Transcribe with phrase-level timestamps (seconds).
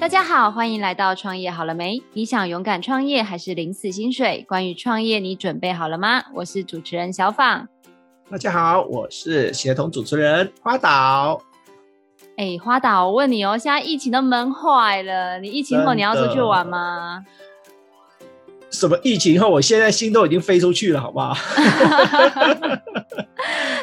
[0.00, 2.02] 大家好，欢迎来到创业好了没？
[2.14, 4.42] 你想勇敢创业还是零死薪水？
[4.48, 6.22] 关于创业，你准备好了吗？
[6.32, 7.68] 我是主持人小访。
[8.30, 11.42] 大家好，我是协同主持人花岛。
[12.38, 17.22] 哎，花岛，我问你哦，现在疫情都闷坏了，你疫情后你要出去玩吗？
[18.70, 19.50] 什么疫情后？
[19.50, 21.36] 我现在心都已经飞出去了，好不好？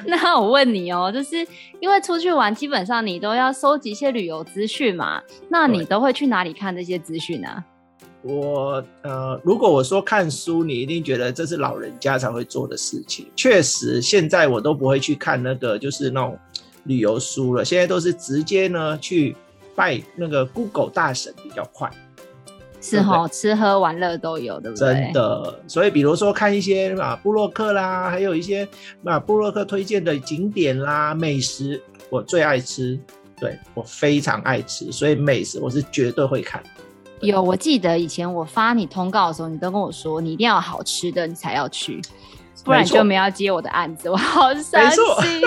[0.09, 1.35] 那我问你哦，就是
[1.81, 7.63] 因为出去玩，基本上你都要收集一些旅游资讯嘛，那你都会去哪里看这些资讯呢？
[8.21, 13.27] 我呃，如果我说看书，你一定觉得这是老人家才会做的事情。
[13.35, 16.39] 确实，现在我都不会去看那个，就是那种
[16.85, 17.65] 旅游书了。
[17.65, 19.35] 现在都是直接呢去
[19.75, 21.91] 拜那个 Google 大神比较快。
[22.89, 24.93] 是齁，吃喝玩乐都有，对不对？
[24.93, 28.67] 真的，所以比如说看一些啊布洛克啦，还有一些
[29.03, 32.97] 啊布洛克推荐的景点啦、美食，我最爱吃，
[33.39, 36.63] 对，我非常爱吃，所以美食我是绝对会看。
[37.19, 41.99] 有，我记得以前我发你通告的时候，你都跟我说你一定要好吃的，你才要去，
[42.63, 45.01] 不然你就没要接我的案子，我好伤心。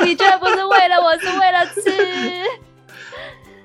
[0.05, 2.45] 你绝对不是为了我，是为了吃。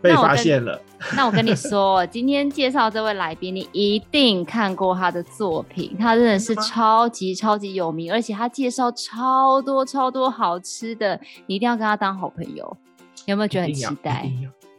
[0.06, 0.80] 被发现了。
[1.16, 12.78] 那我跟你说， 今天介绍这位来宾，你一定看过他的作品，他真的是超级超级有名，而且他介绍超多超多好吃的，你一定要跟他当好朋友。
[13.26, 14.32] 有没有觉得很期待？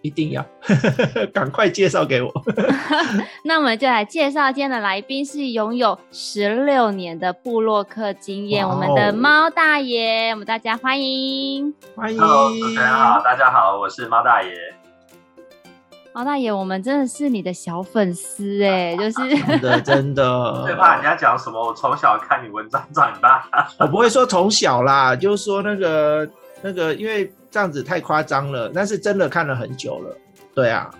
[0.03, 0.47] 一定要，
[1.35, 2.31] 赶快介绍给我。
[3.43, 12.21] 那我们就来介绍今天的来宾，是拥有十六年的布洛克经验，我们的猫大爷，我们大家欢迎，欢迎。
[12.21, 14.53] Hello，大家好，大家好，我是猫大爷。
[16.17, 21.62] 毛大爷，我们真的是你的小粉丝 哎，就是真的 真的，最怕人家讲什么。
[21.62, 23.47] 我从小看你文章长大，
[23.78, 26.27] 我不会说从小啦，就是说那个
[26.62, 30.16] 那个，因为这样子太夸张了，但是真的看了很久了。
[30.55, 30.91] 对啊，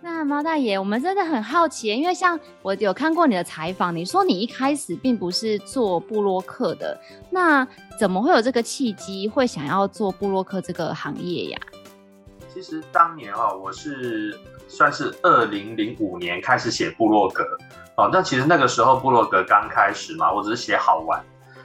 [0.00, 7.68] 那毛大爷，我们真的很好奇，因为像我有看过你的采访，你说你一开始并不是做布洛克的，那
[8.00, 11.58] 怎么会有这个契机，会想要做布洛克这个行业呀？
[12.56, 14.34] 其实当年啊，我是
[14.66, 17.44] 算是二零零五年开始写部落格
[17.98, 18.08] 哦。
[18.10, 21.22] 那其实那个时候部落格刚开始嘛，我只是写好玩。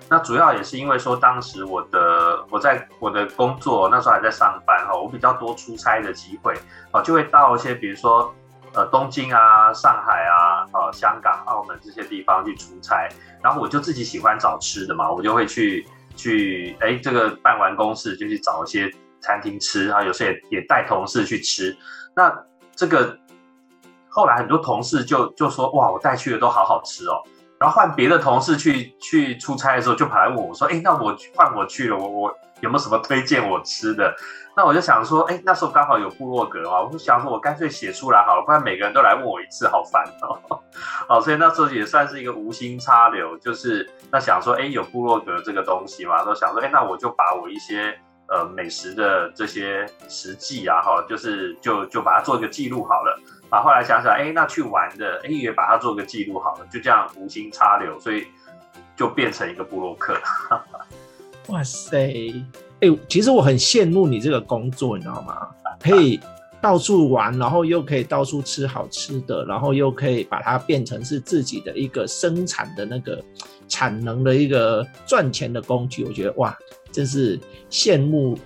[0.09, 6.53] 那主要也是因为说，当时我的我在我的工作那时候还在上班哈，我比较多出差的机会
[6.91, 8.29] 啊，就会到一些比如说
[8.73, 13.07] 呃东京啊、上海啊、呃香港、澳门这些地方去出差。
[13.41, 15.87] 然后我就自己喜欢找吃的嘛，我就会去
[16.17, 18.93] 去哎这个办完公事就去找一些。
[19.21, 21.77] 餐厅吃啊，有时候也也带同事去吃。
[22.15, 22.43] 那
[22.75, 23.17] 这个
[24.09, 27.21] 后来很多同事就就说：“哇，我带去的都好好吃哦。”
[27.57, 34.13] 然后换别的同事去去出差的时候，就跑来问我说：“哎，那我换我去了，我我有没有什么推荐我吃的？”
[34.57, 40.59] 那我就想说：“哎，那时候刚好有部落格啊，我就想说我干脆写出来好了，不然每个人都来问我一次，好烦哦。
[41.07, 47.97] ”好，所以那时候也算是一个无心插柳，就是那想说：“哎，有部落格这个东西嘛，都想说：哎，那我就把我一些。”
[48.31, 53.19] 呃，美食的这些实际啊，哈，就是就就把它做一个记录好了。
[53.49, 58.27] 啊，后来想想，哎，那去玩的，哎，也把它做个记录好了，就这样无心插柳，所以
[58.95, 60.17] 就变成一个部落客。
[61.51, 62.41] 哇塞，
[62.79, 65.49] 哎，其实我很羡慕你这个工作，你知道吗？
[65.81, 66.17] 可以
[66.61, 73.21] 到处玩，然后又可以到处吃好吃的，然后又可以把它变成是自己的一个生产的那个
[73.67, 76.05] 产能的一个赚钱的工具。
[76.05, 76.57] 我觉得哇。
[76.91, 78.37] 真是羡慕，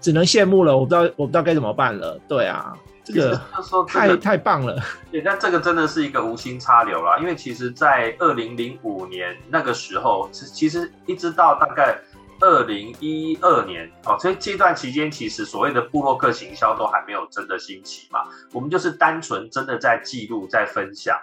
[0.00, 0.76] 只能羡慕了。
[0.76, 2.18] 我不知道，我不知道该怎么办了。
[2.28, 3.40] 对啊，这个
[3.86, 4.82] 太、这个、太棒了。
[5.10, 7.18] 对，但这个真的是一个无心插柳啦。
[7.18, 11.98] 因为其实，在二零零五年那个时候，其实一直到大概
[12.40, 18.20] 二零一二年哦，所以这段期间，其实所谓的布洛克行销都还没有真的兴起嘛。
[18.52, 21.16] 我们就是单纯真的在记录，在分享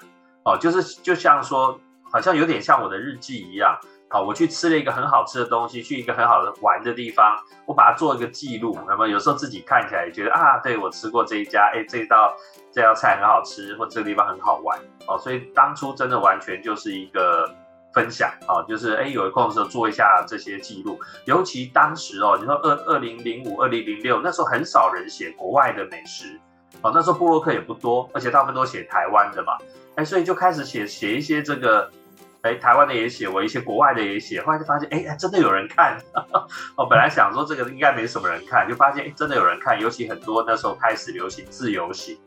[0.46, 1.80] 哦，就是就像说，
[2.12, 3.78] 好像有点像我的日记一样。
[4.14, 8.78] 好，我去吃了一个很好吃的东西，去一个很好的玩的地方，我把它做一个记录。
[8.88, 12.32] 那么有时候自己看起来也觉得啊，对，我吃过这一家，哎，这道
[12.72, 15.18] 这道菜很好吃，或这个地方很好玩哦。
[15.18, 17.50] 所以当初真的完全就是一个
[17.92, 21.00] 分享哦，就是哎，有空的时候做一下这些记录。
[21.26, 26.40] 尤其当时哦，你说二二零零五、二零零六那时候很少人写国外的美食
[26.84, 29.58] 哦，那时候布洛克也不多，而且大部分都写台湾的嘛，
[29.96, 31.90] 哎，所以就开始写写一些这个。
[32.44, 35.98] 哎，台湾的也写，我一些国外的也写，后来就发现，哎，真的有人看。
[36.76, 39.80] 我 本来想说这个应该没什么人看，就发现，哎，真的有人看。
[39.80, 42.18] 尤其很多那时候开始流行自由行，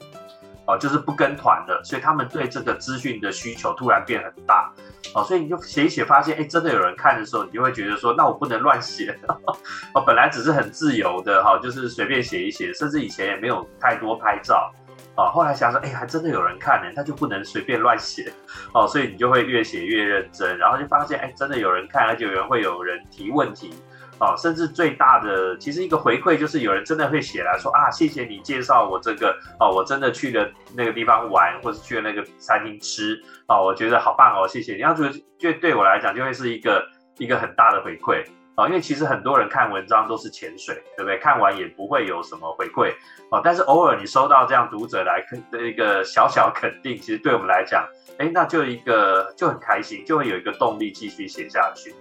[0.66, 4.72] 哦，就是不跟团的，所以他们对这个资讯的需求突然变很大。
[5.14, 9.14] 哦，所以你就写一写，发现，哎，真的有人看的时候，你就会觉得说，那我不能乱写。
[9.92, 14.72] 哦，本来只是很自由的哈，就是随便写一写，甚至以前也没有太多拍照。
[15.16, 18.32] 啊，后来想说，哎，还真的有人看呢，他就不能随便乱写
[18.74, 23.74] 哦，所以你就会越写越认真，然后就发现，哎，真的有人看，而且有人会有人提问题。
[24.18, 34.80] 哦，甚至最大的其实一个回馈就是有人真的会写来说啊，谢谢你介绍我这个哦，我真的去了那个地方玩，或是去了那个餐厅吃哦，我觉得好棒哦，谢谢你。
[34.80, 36.82] 要觉得就对我来讲就会是一个
[37.18, 38.24] 一个很大的回馈
[38.56, 41.18] 啊，因为其实很多人看文章都是潜水，对不对？
[41.18, 42.90] 看完也不会有什么回馈
[43.30, 45.22] 哦，但是偶尔你收到这样读者来
[45.52, 47.86] 的一个小小肯定，其实对我们来讲，
[48.18, 51.94] 哎，那就一个就很开心，就会有一个动力继续写下去。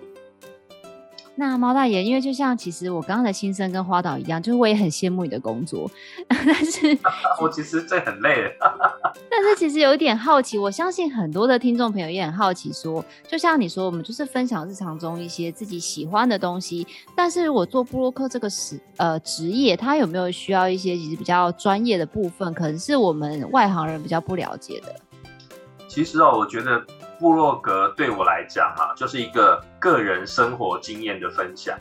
[1.37, 5.91] 那猫大爷，因为就像其实我刚刚的心声跟花岛一样，就是我也很羡慕你的工作，
[6.29, 6.97] 但是
[7.41, 8.55] 我其实这很累，
[9.29, 24.95] 但是其实有一点好奇，我相信很多的听众朋友也很好奇说，就像你说，我们就是分享日常中一些自己喜欢的东西，但是我做布洛克这个职呃职业，它有没有需要一些其实比较专业的部分，可能是我们外行人比较不了解的。
[25.87, 26.85] 其实哦，我觉得。
[27.17, 31.79] 布洛格对我来讲哈，就是一个个人生活经验的分享，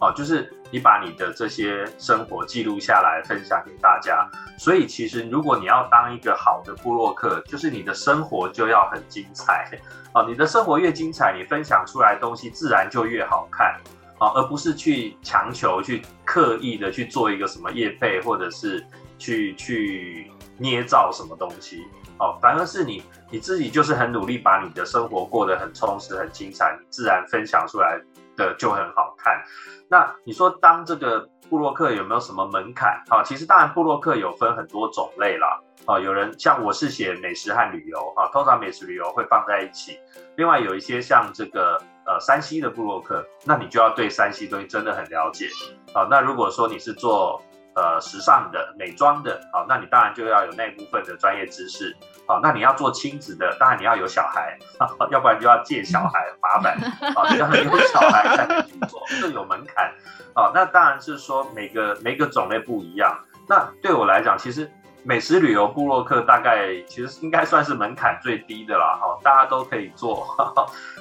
[0.00, 4.28] 哦，就是你把你的这些生活记录下来，分享给大家。
[4.56, 9.70] 所以其实如果你要当一个好的部落客，就是你的生活就要很精彩，
[10.14, 13.76] 哦，你的生活越精彩，你分享出来东西自然就越好看，
[14.20, 18.84] 哦，而不是去强求去刻意的去做一个什么业配，或者是
[19.18, 21.82] 去去捏造什么东西。
[22.20, 28.00] 哦，反而是你你自己就是很努力，把你的生活过得很充实、很精彩，你自然分享出来
[28.36, 29.40] 的就很好看。
[29.88, 33.02] 那你说当这个部落客有没有什么门槛？
[33.08, 35.60] 啊，其实当然部落客有分很多种类啦。
[35.86, 39.98] 啊，有人像我是写美食和旅游，啊，通常美食旅游会放在一起。
[40.36, 45.48] 另外有一些像这个呃山西的部落客，那你就要对山西东西真的很了解。
[45.94, 47.40] 啊，那如果说你是做
[47.74, 51.96] 呃，时尚的、美妆的，好，那你当然就要有那部分的专业知识，
[52.28, 54.58] 好，那你要做亲子的，当然你要有小孩，
[55.10, 56.76] 要不然就要借小孩麻烦，
[57.16, 59.90] 啊，你要有小孩才能去做， 这有门槛，
[60.34, 63.18] 啊，那当然是说每个每个种类不一样。
[63.48, 64.70] 那对我来讲，其实
[65.04, 70.26] 美食旅游部落客大概其实应该算是门槛最低的啦，哈，大家都可以做，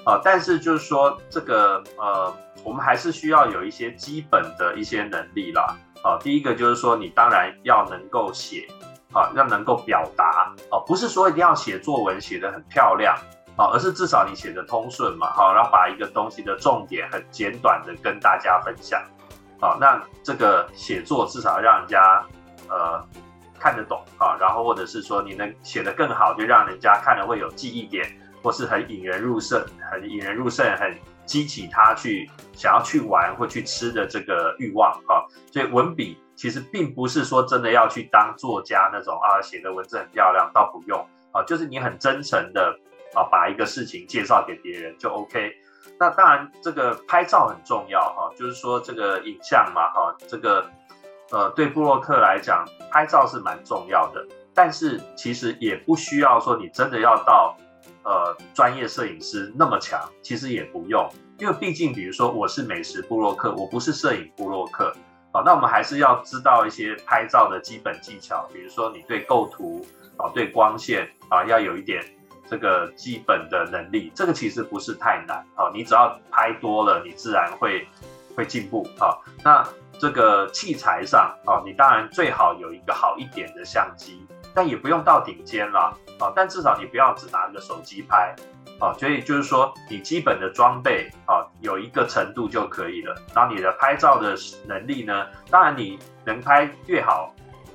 [0.06, 2.34] 啊，但是就是说这个呃，
[2.64, 5.76] 我们还是需要有一些基本的一些能力啦。
[6.04, 8.68] 啊，第一个就是说，你当然要能够写，
[9.18, 13.16] 啊，要能够表达，哦，不是说一定要写作文写得很漂亮，
[13.56, 19.02] 啊，而是至少你写得通顺嘛，好，然后把一个东西的重点很简短的跟大家分享，
[19.60, 22.24] 啊，那这个写作至少让人家
[22.70, 23.04] 呃
[23.60, 28.06] 看得懂，啊，然后或者是说你能写得更好，就让人家看了会有记忆点，
[28.44, 30.96] 或是很引人入胜，很引人入胜，很。
[31.28, 42.80] 激起他去想要去玩或去吃的这个欲望啊，所以文笔其实并不是说真的要去当作家那种啊，写的文字很漂亮，倒不用啊，就是你很真诚的
[43.14, 45.52] 啊，把一个事情介绍给别人就 OK。
[46.00, 50.70] 那当然这个拍照很重要哈，就是说这个影像嘛哈，这个
[51.32, 57.58] 呃对布洛克来讲拍照是蛮重要的，但是其实也不需要说你真的要到。
[58.04, 64.94] 呃，专业摄影师那么强，其实也不用，因为毕竟，比如说我是美食布洛克，我不是摄影布洛克，
[65.46, 69.86] 那我们还是要知道一些拍照的基本技巧，比如说你对构图
[70.18, 72.04] 啊，对光线啊，要有一点
[72.50, 77.88] 这个基本的能力，这个其实不是太难啊，你只要拍多了，你自然会
[78.36, 79.18] 会进步啊。
[79.44, 79.68] 那
[80.00, 84.26] 这个器材上啊，你当然最好有一个好一点的相机。
[84.56, 88.36] 但也不用到顶尖了啊，但至少你不要只拿个手机拍
[88.80, 93.16] 啊，所以就是说你基本的装备啊有一个程度就可以了。
[93.34, 94.36] 然后你的拍照的
[94.68, 97.34] 能力呢，当然你能拍越好，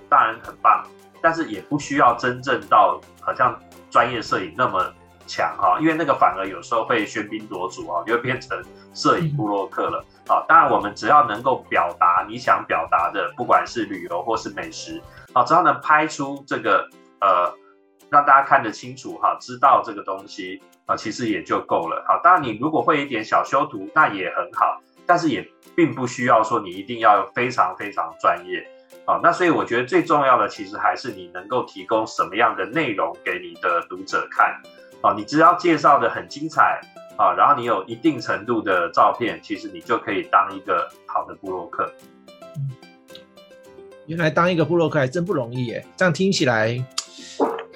[0.08, 0.84] 当然很棒，
[1.20, 3.58] 但是也不需要真正到好像
[3.90, 4.92] 专业摄影那么
[5.26, 8.62] 强哈，因为那个反而有时候会喧宾夺主啊，就会变成
[8.94, 10.44] 摄影部落客了啊。
[10.48, 15.02] 当然我们只要能够表达你想表达的，不管是旅游或是美食。
[15.32, 16.86] 啊，只要能拍出这个
[17.20, 17.50] 呃，
[18.10, 22.04] 让大家看得清楚哈，知道这个东西啊，其实也就够了。
[22.06, 25.46] 好，当然你如果会一点小修图，那也很好，但是也
[25.76, 28.66] 并不需要说你一定要非常非常专业。
[29.04, 34.60] 好，那所以我觉得最重要的其实还是你能够提供什么样的内容给你的读者看。
[35.00, 36.80] 好，你只要介绍的很精彩
[37.16, 41.92] 啊，然后你有一定程度的照片，其实你就可以当一个好的部落客。
[44.06, 46.76] 原来当一个部落客还真不容易耶，这样听起来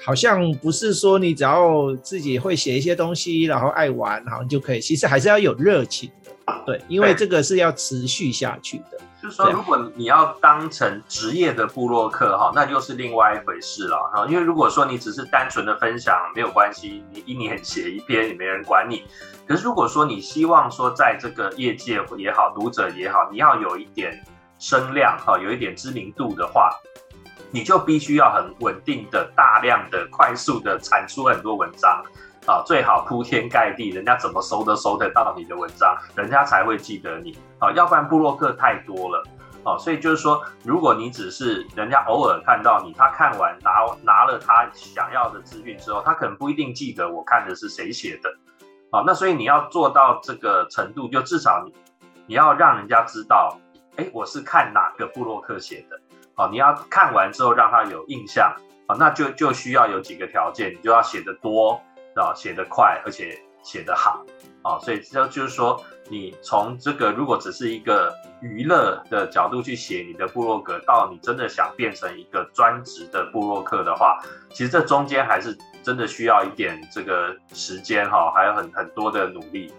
[0.07, 4.79] 好像不是说你只要自己会写一些东西，然后爱玩，好像就可以。
[4.79, 6.31] 其实还是要有热情的，
[6.65, 8.97] 对，因为这个是要持续下去的。
[9.21, 14.25] 就是说，如果你要当成职业的布洛克哈，那就是另外一回事了哈。
[14.29, 19.03] 因为如果说你只是单纯的分享，没有关系，你一年写一篇也没人管你。
[19.45, 24.23] 可是如果说你希望说在这个业界也好，读者也好，你要有一点
[24.57, 26.71] 声量哈，有一点知名度的话，
[27.51, 32.03] 你就必须要很稳定的、大量的、快速的产出很多文章。
[32.45, 37.69] 啊，最好铺天盖地，人家怎么搜都搜得到你的文章，人家才会记得你啊。
[37.73, 39.21] 要不然布洛克太多了
[39.65, 48.33] 啊，所以就是说，如果你只是人家偶尔看到你，他看完拿拿了他想要的资讯之后，他可能不一定记得我看的是谁写的
[48.91, 49.03] 啊。
[49.05, 51.73] 那所以你要做到这个程度，就至少你
[52.27, 53.59] 你要让人家知道，
[53.97, 55.99] 哎，我是看哪个布洛克写的
[56.37, 56.47] 啊。
[56.49, 58.55] 你要看完之后让他有印象
[58.87, 61.81] 啊，那就就需要有几个条件，你就要写得多。
[62.19, 64.25] 啊，写得快，而且写得好，
[64.63, 65.79] 啊，所以这就是说，
[66.09, 74.17] 你从这个如果只是一个娱乐的角度去写你的部落格，到你真的想变成一个专职的部落客的话，
[74.49, 79.71] 其实这中间还是真的需要一点这个时间哈，还有很很多的努力，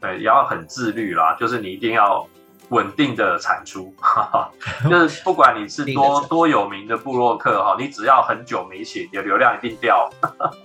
[0.00, 2.24] 对，也要很自律啦，就是你一定要。
[2.72, 4.50] 稳定的产出，哈哈，
[4.88, 10.08] 就是不管你是多多有名的布洛克哈，你只要很久没写，你的流量一定掉，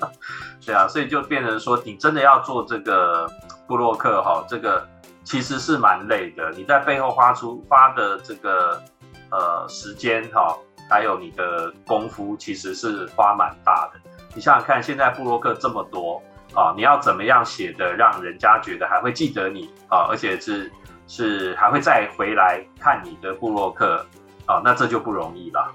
[0.65, 3.29] 对啊，所以就变成说，你真的要做这个
[3.67, 4.87] 布洛克哈，这个
[5.25, 8.81] 其实是蛮累的，你在背后花出花的这个
[9.29, 10.57] 呃时间哈，
[10.89, 13.99] 还有你的功夫，其实是花蛮大的。
[14.33, 16.23] 你想想看，现在布洛克这么多
[16.55, 20.71] 啊，你要怎么样写的让人家觉得还会记得你啊，而且是。
[21.07, 24.05] 是还会再回来看你的部落客
[24.45, 25.73] 啊，那这就不容易了。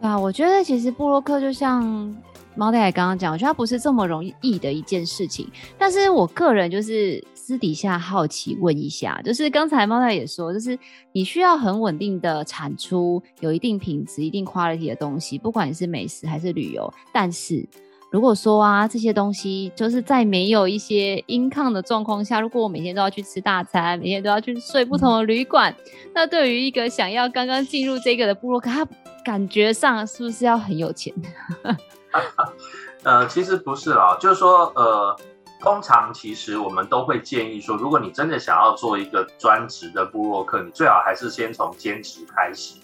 [0.00, 1.82] 啊，我觉得其实部落客就像
[2.56, 5.48] 猫太太刚刚讲，我觉得它不是这么容易的一件事情。
[5.78, 10.78] 但是我个人就是私底下好奇问一下，就是刚才猫太太也说，就是
[11.12, 17.68] 你需要很稳定的产出，有一定品质、一定 quality 的东西，不管你是美食还是旅游，但是。
[18.10, 28.84] 如果说啊，这些东西就是在没有一些 income 的状况下，如果我每天都要去吃大餐，每天都要去睡不同的旅馆，嗯、那对于一个想要刚刚进入这个的部落客，他
[29.24, 31.14] 感觉上是不是要很有钱？
[33.04, 35.16] 呃，其实不是啦，就是说，呃，
[35.60, 42.74] 通常其实我们都会建议说，如果你真的想要做一个专职的部落客，你最好还是先从兼职开始，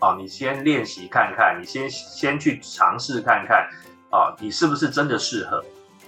[0.00, 3.68] 哦，你先练习看看，你先先去尝试看看。
[4.14, 5.60] 啊，你是不是真的适合？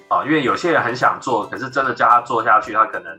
[0.08, 3.18] 啊，因为有些人很想做，可是真的叫他做下去，他可能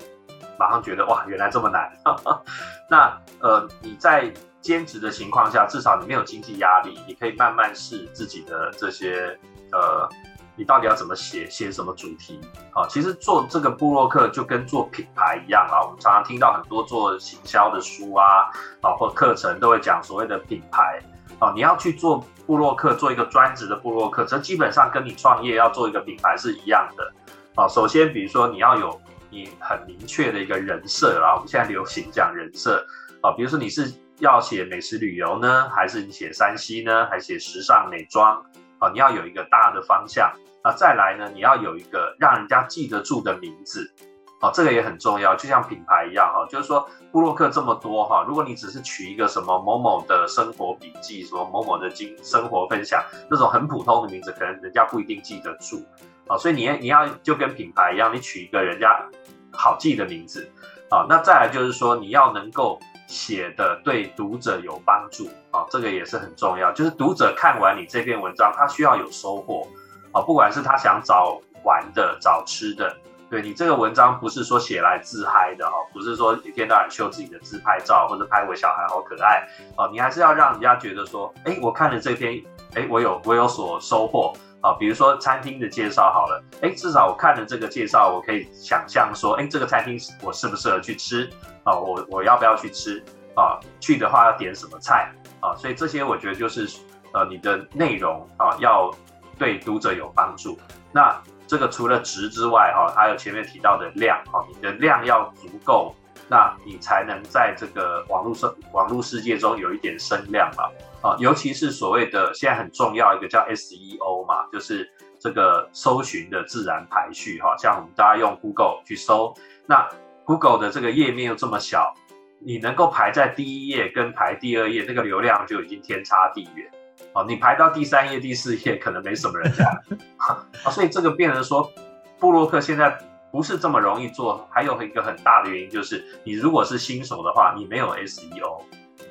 [0.57, 1.91] 马上觉得哇，原来这么难。
[2.89, 9.37] 那呃，你在兼职的情况下，至少你没有经济压力，你可以慢慢试自己的这些
[9.73, 10.07] 呃，
[10.55, 12.39] 你到底要怎么写，写什么主题？
[12.73, 15.83] 啊，其实做这个部落客就跟做品牌一样啊。
[15.83, 18.49] 我们常常听到很多做行销的书啊，
[18.81, 21.01] 啊或课程都会讲所谓的品牌。
[21.39, 27.13] 哦，你要去做部落客，做一个专职的部落客，这基本上跟你创业要做一个品牌是一样的。
[27.55, 32.85] 啊，首先，比如说你要有你很明确的一个人设啊，我们现在流行讲人设
[33.21, 38.43] 啊，比如说你是要写美食旅游呢，还是你写山西呢，还是写时尚美妆
[38.79, 38.89] 啊？
[38.91, 40.31] 你要有一个大的方向。
[40.63, 43.93] 那再来呢，你要有一个让人家记得住的名字。
[44.39, 55.83] 哦，这个也很重要，就像品牌一样哈，就是说布洛克这么多哈，如果你只是取一个什么某某的生活笔记，什么某某的经生活分享，那种很普通的名字，可能人家不一定记得住
[56.27, 56.37] 啊。
[56.37, 59.03] 所以你你要就跟品牌一样，你取一个人家
[59.51, 60.47] 好记的名字
[60.91, 61.07] 啊。
[61.09, 66.71] 那再来就是说，你要能够写的对读者有帮助啊，这个也是很重要。
[66.73, 69.67] 就是读者看完你这篇文章，他需要有收获
[70.11, 72.95] 啊，不管是他想找玩的、找吃的。
[73.29, 82.41] 对，你这个文章不是说写来自嗨的哈，不是说一天到晚秀自己的自拍照或者拍我小孩好可爱啊，你还是要让人家觉得说，哎，我看了这篇，
[82.75, 84.73] 哎，我有我有所收获啊。
[84.79, 91.29] 比如说餐厅的介绍好了，哎，至少我看了这个介绍，我可以想象说，哎，这个餐厅我适不适合去吃
[91.63, 91.77] 啊？
[91.77, 93.03] 我我要不要去吃
[93.35, 93.59] 啊？
[93.81, 95.53] 去的话要点什么菜啊？
[95.57, 96.65] 所以这些我觉得就是
[97.13, 98.89] 呃，你的内容啊，要
[99.37, 100.57] 对读者有帮助。
[100.93, 101.13] 那
[101.47, 105.95] 这个除了值之外，哈，还有前面提到的量，哈，你的量要足够，
[106.27, 110.65] 那你才能在这个网络世网络世界中有一点声量嘛，
[111.01, 119.33] 啊，尤其是所谓的现在很重要一个叫 SEO 嘛，就是这个搜寻的自然排序，哈，像我们大家用 Google 去搜，
[119.65, 119.87] 那
[120.25, 121.93] Google 的这个页面又这么小，
[122.39, 126.69] 你能够排在第一页跟排第二页，那个流量就已经天差地远。
[127.13, 129.67] 哦，你排到第三页、第四页，可能没什么人看，
[130.63, 131.71] 啊，所以这个变成说，
[132.19, 132.97] 布洛克现在
[133.31, 134.47] 不是这么容易做。
[134.51, 138.61] 还有一个很大的原因就是，你如果是新手的话，你没有 SEO，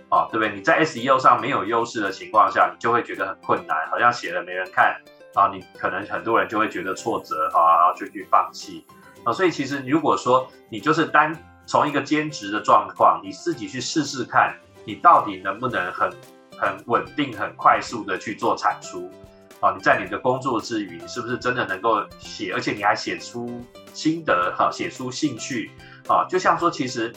[0.09, 0.55] 啊，对不对？
[0.55, 4.97] 你在 SEO 上没有优势的情况下，你就会觉得很困难，好像写了没人看
[5.35, 8.87] 啊，你可能很多人就会觉得挫折啊，然后就去放弃
[9.25, 9.33] 啊。
[9.33, 16.11] 所以其实如果说你就是单从一个兼职的状况，你自己去试试看，你到底能不能很
[16.59, 19.11] 很稳定、很快速的去做产出。
[19.59, 25.71] 啊，你在你的工作之余，你是不是真的能够写，而且你还写出心得，哈，写出兴趣，
[26.07, 27.11] 啊，就像说，其实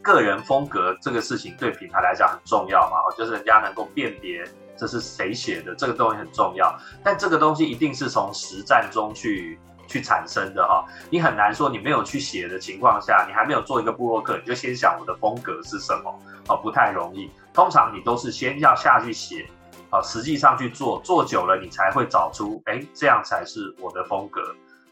[0.00, 4.44] 个人风格这个事情对品牌来讲很重要嘛，就是人家能够辨别
[4.76, 6.78] 这是谁写的，这个东西很重要。
[7.02, 9.58] 但这个东西一定是从实战中去
[9.92, 16.10] 去产生的哈，你很难说你没有去写的情况下，你还没有做一个部落客，你就先想我的风格是什么，
[16.48, 17.30] 啊，不太容易。
[17.52, 19.46] 通常你都是先要下去写。
[19.90, 24.40] 啊，实际上去做，做久了你才会找出，哎，这样才是我的风格。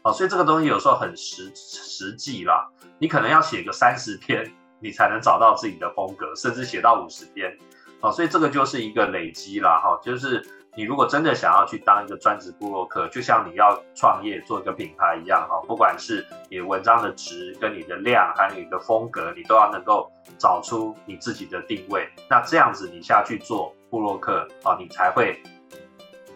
[0.03, 7.57] 啊，所以这个东西有时候很实实际啦，你可能要写个三十篇，你才能找到自己的风格，甚至写到五十篇。
[7.99, 10.39] 啊，所以这个就是一个累积啦，哈，就是
[10.75, 22.07] 你如果真的想要去当一个专职部落客，就像你要创业做一个品牌一样，哈，不管是你文章的值跟你的量，还有你的风格，你都要能够找出你自己的定位。
[22.29, 23.73] 那这样子你下去做。
[23.91, 25.37] 部落客啊，你才会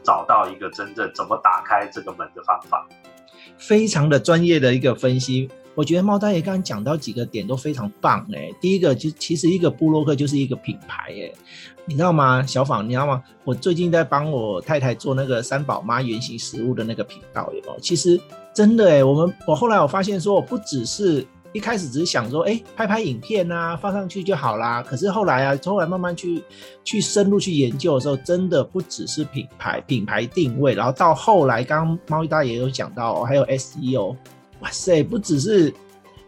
[0.03, 2.85] 找到一个真正怎么打开这个门的方法。
[3.57, 8.49] 非常的专业的一个分析，我觉得猫大爷刚刚讲到几个点都非常棒哎。
[8.59, 11.31] 第一个就其实一个部落客就是一个品牌哎，
[11.85, 12.43] 你知道吗？
[12.45, 13.21] 小访，你知道吗？
[13.43, 18.19] 我最近在帮我太太做那个三宝妈原型食物的那个频道有，其实
[18.53, 21.25] 真的哎，我们我后来我发现说，我不只是。
[21.53, 24.83] 一开始只是想说，哎，拍拍影片啊，放上去就好啦。
[24.83, 26.43] 可是后来啊，后来慢慢去
[26.83, 34.17] 去深入去研究的时候，真的不只是品牌品牌定位，然后到后来，刚刚猫大爷有讲到，还有 SEO，
[34.65, 35.71] 哇塞，不只是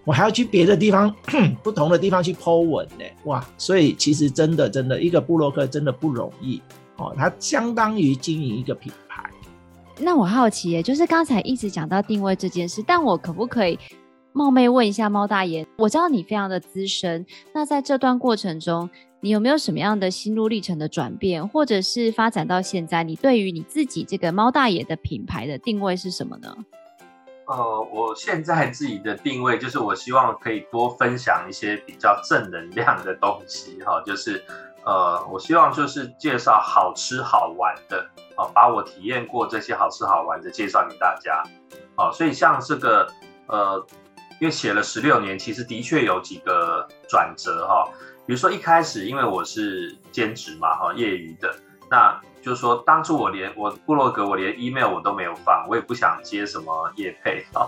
[0.05, 1.11] 我还要去别的地方，
[1.63, 6.61] 不同的地方去 po 文呢，哇，所以其实真的真的一个布洛克真的不容易
[6.97, 9.23] 哦，它相当于经营一个品牌。
[9.99, 13.79] 那我好奇耶，就是刚才一直讲到定位这件事，但我可不可以？
[14.33, 18.87] 冒昧问一下猫大爷，我知道你非常的资深，那在这段过程中，
[19.19, 26.55] 你有没有什么样的心路历程的转变，或者是发展到现在，你对于你自己这个猫大爷的品牌的定位是什么呢？
[27.47, 34.43] 呃，我现在自己的定位就是，我希望可以多分享一些比较正能量的东西，哈，就是
[34.85, 41.43] 呃，我希望就是介绍好吃好玩的，啊，把我体验过这些好吃好玩的介绍给大家，
[41.95, 43.11] 啊，所以像这个
[43.47, 43.85] 呃。
[44.39, 47.89] 因为写了十六年，其实的确有几个转折哈。
[48.27, 51.51] 比如说一开始，因为我是兼职嘛哈，业余的，
[51.89, 57.67] 那就是说当初我连我部落格我连 email 我都没有放，我也不想接什么业配哈。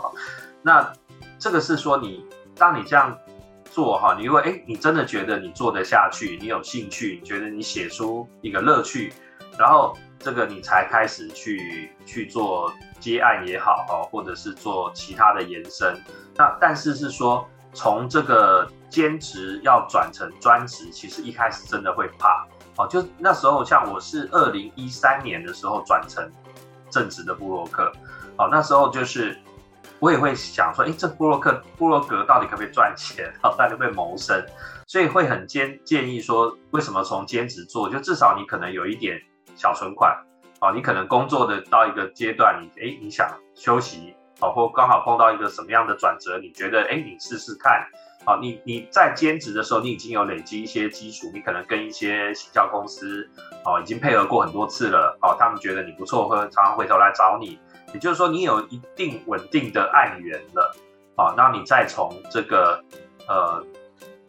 [0.62, 0.92] 那
[1.38, 3.18] 这个是说你当你这样
[3.66, 9.14] 做哈，你如果哎你真的觉得你做得下去，你有兴趣，你觉得你写出一个乐趣，
[9.58, 15.98] 然后这个你才开始去去做接案也好哈，或者是做其他的延伸。
[16.36, 22.46] 那但是是说，从这个兼职要转成专职，其实一开始真的会怕
[22.80, 22.88] 哦。
[22.88, 26.28] 就那时候，像我是二零一三年的时候转成
[26.90, 27.92] 正职的部落客，
[28.38, 29.38] 哦，那时候就是
[30.00, 33.32] 我也会想说，哎，这部落客部落格到底可不可以赚钱？
[33.44, 34.44] 到底可不可以谋生？
[34.88, 37.88] 所以会很建建议说，为什么从兼职做？
[37.90, 39.22] 就至少你可能有一点
[39.56, 40.18] 小存款，
[40.62, 44.16] 哦，你可能工作的到一个阶段，你哎，你想休息。
[44.42, 47.86] 哦，或刚好碰到一个什么样的转折，你觉得，哎，你试试看。
[48.26, 53.30] 好，你你在兼职的时候，你已经有累积一些基础，你可能跟一些行销公司，
[53.66, 55.18] 哦，已经配合过很多次了。
[55.22, 57.60] 哦，他们觉得你不错，会常常回头来找你。
[57.94, 60.76] 也就是说，你有一定稳定的案源了。
[61.16, 62.84] 好，那你再从这个
[63.28, 63.64] 呃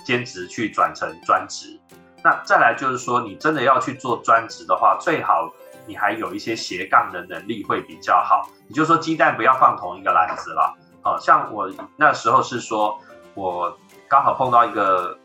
[0.04, 1.78] 兼职去转成专职。
[2.22, 5.52] 那再来就是说，你真的要去做专职的话，最好。
[5.86, 10.76] 你还有一些斜杠的能力会比较好，也就是说鸡蛋不要放同一个篮子了。
[11.02, 12.96] 好，像我那时候是说，
[13.40, 13.74] 我
[14.06, 15.16] 刚好碰到一个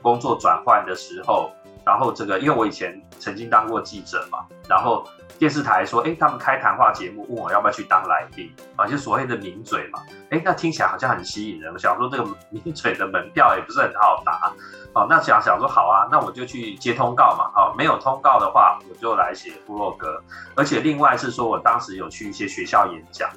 [0.00, 1.50] 工作转换的时候，
[1.84, 5.04] 然后这个因为我以前曾经当过记者嘛，然后
[5.36, 9.98] 电视台说，哎，他们开谈话节目，问我要不要去当来宾，啊，就所谓的名嘴嘛，
[10.30, 11.72] 哎，那听起来好像很吸引人。
[11.72, 14.52] 我想说这个名嘴的门票也不是很好拿。
[14.94, 17.50] 哦，那想想说好啊，那我就去接通告嘛。
[17.52, 20.22] 好，没有通告的话，我就来写部落格。
[20.54, 23.28] 而且另外是说，我当时有去一些学校演讲，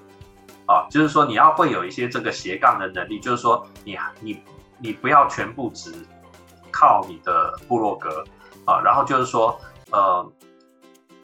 [0.71, 4.41] 啊，就是说你要会有一些这个斜杠的能力，就是说你你
[4.79, 5.93] 你不要全部只
[6.71, 8.23] 靠你的部落格
[8.65, 8.79] 啊。
[8.79, 9.59] 然后就是说，
[9.91, 10.31] 呃，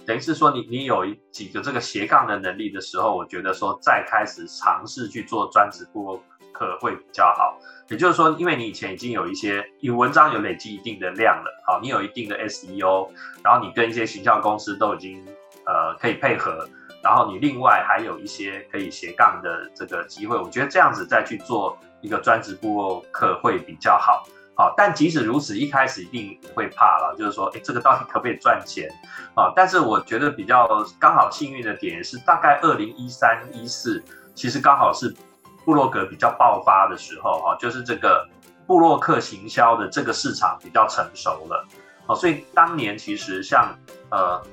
[0.06, 7.58] 等于是说你你有几个这个斜杠的能力的时候，我觉得说再开始尝试去做专职部落客会比较好。
[7.88, 13.08] 也就是说，因为你以前已经有一些你文章有累积一定的量了，好，你有一定的 SEO，
[13.42, 15.24] 然后你跟一些行销公司都已经
[15.66, 16.68] 呃可以配合，
[17.08, 24.28] 然后你另外还有一些可以斜杠的这个机会，我觉得这样子再去做一个专职部落客会比较好。
[24.58, 28.90] 好，但即使如此，一开始一定会怕了，就是说，哎，这个到底可不可以赚钱
[29.36, 29.54] 啊？
[29.56, 30.68] 但是我觉得比较
[31.00, 34.04] 刚好幸运的点是，大概二零一三一四，
[34.36, 35.16] 其实刚好是
[35.64, 38.28] 部落格比较爆发的时候，哈，就是这个
[38.66, 41.66] 部落客行销的这个市场比较成熟了，
[42.08, 43.74] 哦，所以当年其实像
[44.10, 44.44] 呃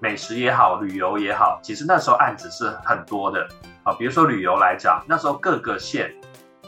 [0.00, 3.46] 美食也好，旅游也好，其实那时候案子是很多的，
[3.84, 6.12] 啊，比如说旅游来讲，那时候各个县。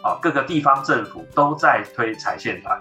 [0.05, 2.77] 啊，各个地方政府都在推踩线团，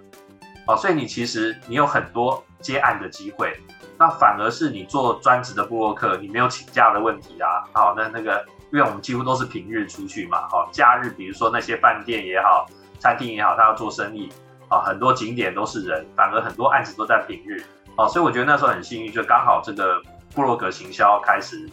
[0.65, 3.55] 哦，所以你其实你有很多接案的机会，
[3.95, 7.61] 那反而是你做专职的部落客，你没有请假的问题啊。
[7.73, 12.65] 好，那那个，因为我们几乎都是平日出去嘛，好，假日比如说那些饭店也好，
[12.97, 14.27] 餐厅也好，他要做生意，
[14.67, 17.63] 啊，很多景点都是人，反而很多案子都在平日，
[17.97, 20.01] 哦，所以我觉得那时候很幸运，就刚好这个
[20.33, 21.69] 部落格行销开始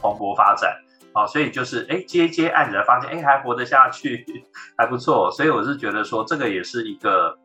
[0.00, 0.76] 蓬勃发展。
[1.14, 4.24] 好，所以就是哎，接接案子，发现哎还活得下去，
[4.78, 5.30] 还不错。
[5.30, 7.36] 所以我是觉得说，这个也是一个，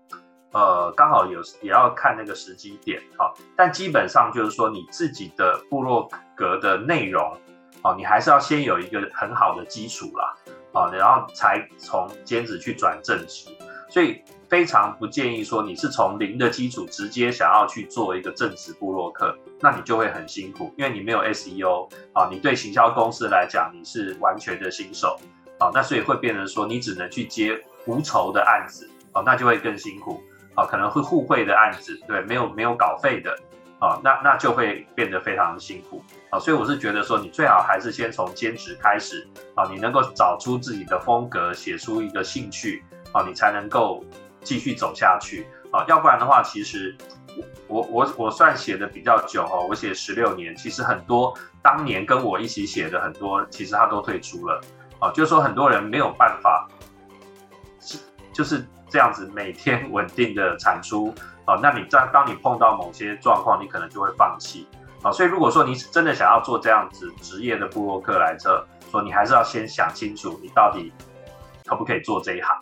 [0.54, 3.02] 呃，刚好有也要看那个时机点。
[3.18, 7.38] 好，但基本上就是说，你自己的部落格的内容，
[7.84, 10.34] 哦，你还是要先有一个很好的基础啦，
[10.74, 13.50] 啊，然后才从兼职去转正职。
[13.90, 14.24] 所以。
[14.50, 25.20] 非常不建议说你是从零的基础直接想要去做一个正职部落客，那你就会很辛苦，因为你没有 SEO 啊，你对行销公司来讲你是完全的新手
[25.60, 30.22] 啊，那所以会变成说你只能去接无酬的案子啊，那就会更辛苦
[30.56, 33.38] 啊，可能会互惠的案子，对，没有没有稿费的
[33.80, 42.82] 啊，那那就会变得非常的辛苦啊，所以我是觉得说你最好还是先从兼职开始啊，你能够找出自己的风格，写出一个兴趣
[43.12, 44.02] 啊，你才能够。
[44.48, 45.46] 继续走下去。
[45.74, 46.96] 啊，要不然的话，其实
[47.68, 54.62] 我我我算写的比较久哦，我写十六年，其实很多当年跟我一起写的很多，其实他都退出了。
[55.00, 56.70] 啊，就是说很多人没有办法，
[58.32, 61.14] 就是这样子每天稳定的产出。
[61.44, 64.66] 啊，那你在当你碰到某些状况，你可能就会放弃。
[65.04, 70.94] 啊，所以如果说你真的想要做这样子职业的部落客来着，说你还是要先想清楚，你到底
[71.66, 72.58] 可不可以做这一行。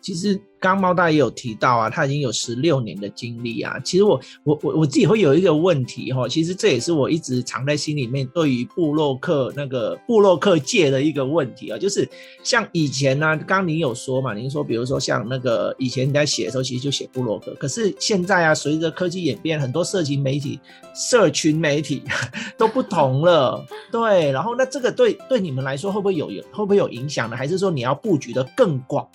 [0.00, 3.78] 其实刚猫大也有提到啊，他已经有十六年的经历啊。
[3.84, 12.08] 其实我我我我自己会有一个问题哈，其实这也是我一直藏在心里面，对于部落客那个部落客界的一个问题啊，就是
[12.42, 20.58] 像以前呢、刚您有说嘛，您说比如说像那个以前你在写的时候，其实就写部落客，可是现在啊，随着科技演变，很多社群媒体、
[20.94, 22.02] 社群媒体
[22.56, 24.32] 都不同了，对。
[24.32, 27.36] 然后那这个对对你们来说会不会有有会不会有影响呢？
[27.36, 29.06] 还是说你要布局的更广？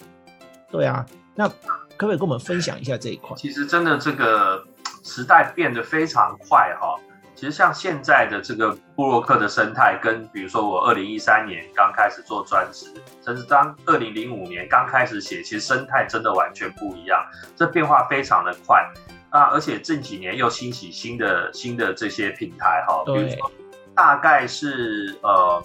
[0.74, 1.06] 对啊，
[1.36, 1.54] 那可
[2.00, 3.38] 不可以跟我们分享一下这一块？
[3.38, 4.66] 其实真的这个
[5.06, 7.00] 时代变得非常快哈。
[7.36, 12.88] 其实像现在的这个布洛克的生态，跟比如说我二零一三年刚开始做专职，
[13.24, 17.24] 甚至当二零零五年刚开始写，其实生态真的完全不一样，
[17.56, 18.84] 这变化非常的快
[19.30, 19.50] 啊！
[19.52, 23.52] 而且近几年又兴起新的新的这些平台哈，比如说
[23.94, 25.64] 大概是呃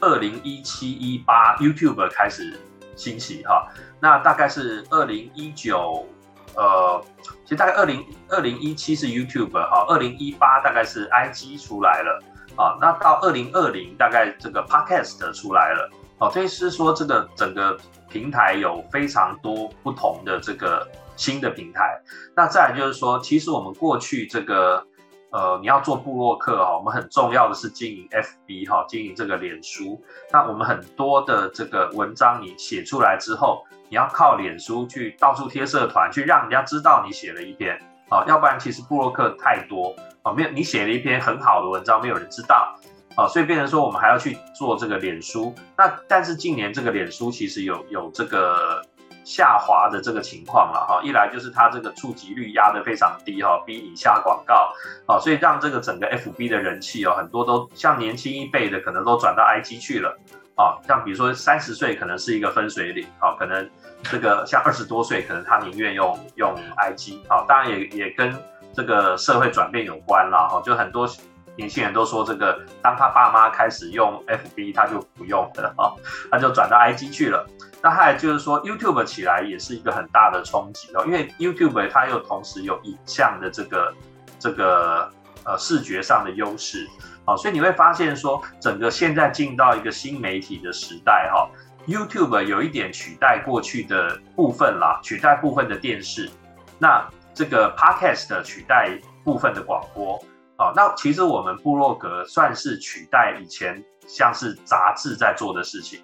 [0.00, 2.58] 二零一七一八 YouTube 开始
[2.96, 3.68] 兴起哈。
[4.00, 6.06] 那大概是二零一九，
[6.54, 7.02] 呃，
[7.44, 12.22] 其实大概二零二零一七是 YouTube 哈，二零一八大概是 IG 出来了
[12.56, 22.00] 啊，那到二零二零大概这个 Podcast 出来了，哦，这是说这个整个平台有非常多不同的这个新的平台，
[22.36, 24.86] 那再来就是说，其实我们过去这个。
[25.32, 30.02] 呃，你要做部落客哈，我们很重要的是经营 FB 哈，经营这个脸书。
[30.32, 42.74] 那我们很多的这个文章你写出来之后，你要靠脸书去到处贴社团，去让人家知道你写了一篇啊，要不然其实部落客太多啊，没有你写了一篇很好的文章，没有人知道
[43.16, 45.54] 啊，所以变成说我们还要去做这个脸书。
[45.78, 48.82] 那但是近年这个脸书其实有有这个。
[49.24, 54.72] 下滑的这个情况了哈，一来就是它这个触及率压得非常低哈，逼你下广告
[55.06, 60.18] 啊，所以让这个整个 FB 的人气哦，很多都像年轻一辈的可能都转到 IG 去了
[60.56, 63.68] 啊，像比如说三十岁可能是一个分水岭啊，可能
[64.04, 68.34] 这个像二十多岁可能他宁愿用用 IG 啊，当然也也跟
[68.72, 71.08] 这个社会转变有关了哈，就很多
[71.56, 75.94] 年轻人都说这个当他爸妈开始用 FB，他就不用了哈，
[76.30, 77.46] 他就转到 IG 去了。
[77.82, 83.94] 那还有就是说，YouTube 起来也是一个很大的冲击哦，因为 YouTube 它又同时有影像的这个
[84.38, 85.10] 这个
[85.44, 86.86] 呃视觉上的优势。
[87.24, 91.48] 好，所以你会发现说，整个现在进到一个新媒体的时代哈
[91.86, 96.30] ，YouTube 有一点取代过去的部分啦，取代部分的电视，
[96.78, 100.22] 那这个 Podcast 取代部分的广播。
[100.58, 106.02] 好，那其实我们部落格算是取代以前像是杂志在做的事情。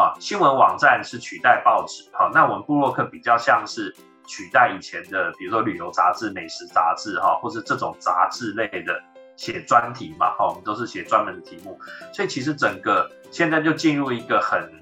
[0.00, 2.08] 啊，新闻网站是取代报纸。
[2.14, 3.94] 好，那我们布洛克比较像是
[4.26, 8.98] 取代以前的，比如说旅游杂志、美食杂志，哈，或是这种杂志类的
[9.36, 11.78] 写专题嘛，哈，我们都是写专门的题目。
[12.14, 14.72] 所以其实整个现在就进入一个很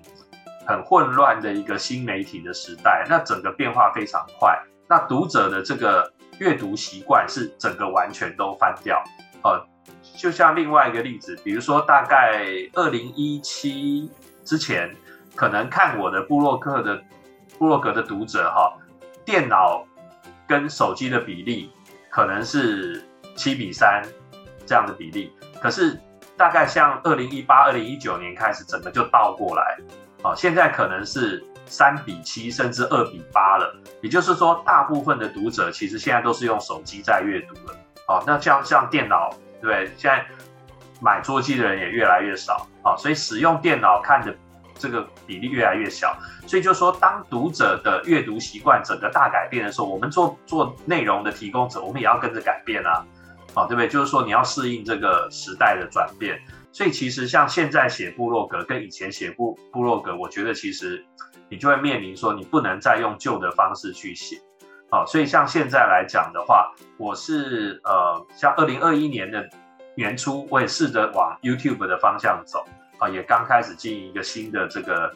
[0.65, 4.57] 很混乱的一个新媒体的时代，那整个变化非常快。
[4.89, 9.03] 那读者的这个阅读习惯是整个完全都翻掉。
[10.17, 14.09] 就像另外一个例子，比如说大概二零一七
[14.45, 14.95] 之前。
[15.39, 17.01] 可能看我的部落客的
[17.61, 18.75] 部落格的读者哈，
[19.25, 19.87] 电脑
[20.49, 21.73] 跟手机的比例
[22.11, 24.03] 可能是七比三
[24.67, 25.97] 这样的比例，可是
[26.37, 29.79] 大概像二零一八、二零一九年开始，整个就倒过来，
[30.25, 33.81] 哦，现在可能是三比七甚至二比八了。
[34.03, 37.77] 也就是说，大部分的读者其实现在都是用手机在阅读了，
[38.09, 39.31] 哦，那像像电脑，
[39.63, 39.87] 对？
[39.97, 40.27] 现在
[41.01, 44.35] 买桌机的人也越来越少，好，所以使用电脑看的。
[44.79, 53.05] 这个比例越来越小，所以就说，当读者的阅读习惯整个大改变的时候，我们做做内容的提供者，我们也要跟着改变啊，
[53.55, 53.89] 好，对不对？
[53.89, 56.41] 就是说，你要适应这个时代的转变。
[56.71, 61.05] 所以其实像现在写部落格跟以前写部部落格，我觉得其实
[61.49, 64.37] 你就会面临说，你不能再用旧的方式去写，
[64.91, 69.49] 好，所以像现在来讲的话，我是呃，像二零二一年的
[69.97, 72.65] 年初，我也试着往 YouTube 的方向走。
[72.99, 75.13] 啊，也刚开始经营一个新的这个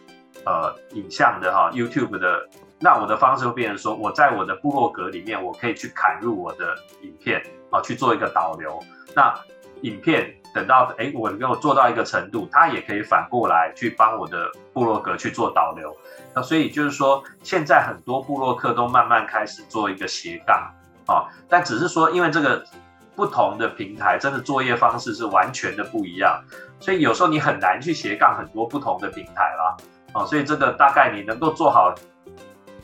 [0.47, 8.81] 呃影像的哈 YouTube 的，那我的方式会变成说，我在我的部落格里面，我可以去砍入我的影片啊，去做一个导流。
[9.15, 9.35] 那
[9.83, 15.97] 影片等到哎，我能够做到一个程度，它也可以反过来去帮我的部落格去做导流。
[16.35, 20.73] 那所以就是说，现在很多部落客都慢慢开始做一个斜杠
[21.07, 22.65] 啊，但只是说，因为这个。
[23.15, 26.43] 不同的平台真的作业方式是完全的不一样，
[26.81, 29.77] 所以有时候你很难去斜杠很多不同的平台啦。
[30.15, 31.95] 哦，所以这个大概你能够做好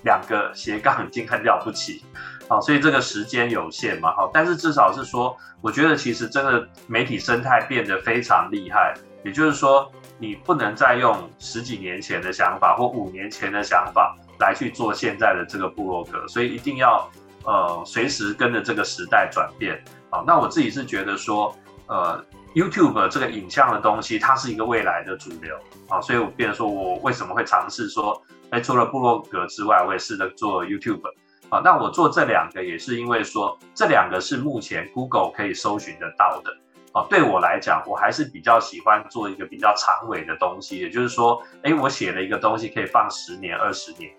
[0.02, 2.02] 两个斜杠已经很了不起，
[2.48, 17.10] 哦，所以这个时间有限嘛，好，但是至少是说，我觉得其实真的媒体生态变得非常厉害，也就是说，你不能再用十几年前的想法或五年前的想法来去做现在的这个部落格，所以一定要
[17.44, 19.82] 呃随时跟着这个时代转变。
[20.10, 21.54] 好，那我自己是觉得说，
[21.86, 25.54] 呃，YouTube 这个影像的东西，它是一个未来的主流
[25.88, 31.02] 啊，所以我变成说我为什么会尝试说，哎，除了部落格之外，我也试着做 YouTube
[31.50, 31.60] 啊。
[31.62, 36.50] 那我做这两个也是因为说，这两个是目前 Google 可以搜寻得到的
[36.92, 37.06] 啊。
[37.10, 44.10] 对我来讲，我还是比较喜欢做一个比较长尾的东西，也就是说，哎，我写了一个东西可以放十年、二十年。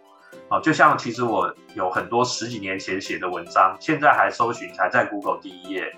[0.49, 5.95] 哦，就像其实我有很多十几年前写的文章，现在还搜寻才在 Google 第一页。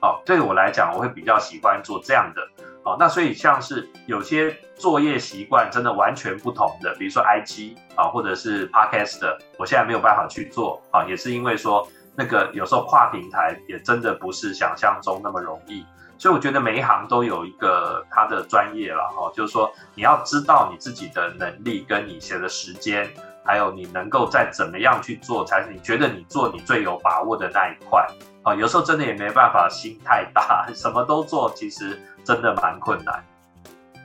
[0.00, 2.42] 哦，对我来讲，我会比较喜欢做这样的。
[2.84, 15.86] 哦，那所以像是有些作业习惯真的完全不同的，比如说 IG 啊，或者是 Podcast 的，我现在没有办法去做啊，也是因为说那个有时候跨平台也真的不是想象中那么容易。
[16.18, 23.08] 所以我觉得每一行都有一个它的专业了哦，就是说你要知道你自己的能力跟你写的时间。
[23.44, 28.06] 还有你能够再怎么样去做，才是你觉得你做你最有把握的那一块
[28.42, 28.54] 啊？
[28.54, 33.22] 有时候真的也没办法，心太大， 什么都做，其实真的蛮困难。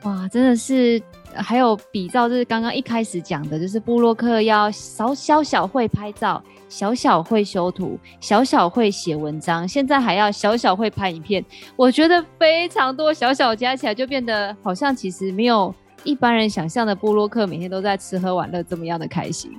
[0.04, 1.00] 哇，真的是
[1.34, 11.44] 还有比照，就是刚刚一开始讲的，就是布洛克要小小小会拍照，小小会修图，小小会写文章，现在还要小小会拍影片。
[11.74, 15.74] 我觉得非常多小小加起来，就变得好像其实没有。
[16.04, 19.56] 一般人想象的部落客每天都在吃喝玩乐，这么样的开心。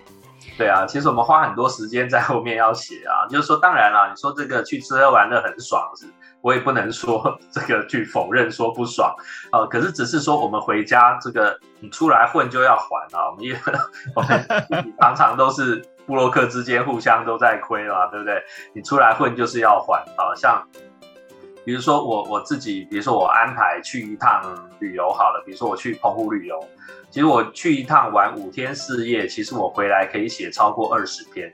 [0.58, 6.06] 对啊，其实我们花很多时间在后面要写啊， 就是说，当然了，你说这个去吃喝玩乐很爽，是，
[6.41, 9.13] 我也不能说这个去否认说不爽
[9.52, 13.32] 啊、 可是只是说我们回家这个，你出来混就要还啊。
[13.32, 13.56] 我们也
[14.15, 18.43] 我们常常都是部落客之间互相都在亏嘛，对不对？
[18.73, 20.62] 你出来混就是要还啊，像。
[21.69, 24.41] 比如说我我自己，比如说我安排去一趟
[24.79, 26.60] 旅游好了，比如说我去澎湖旅游，
[27.12, 31.53] 其实我去一趟玩五天四夜，其实我回来可以写超过二十篇，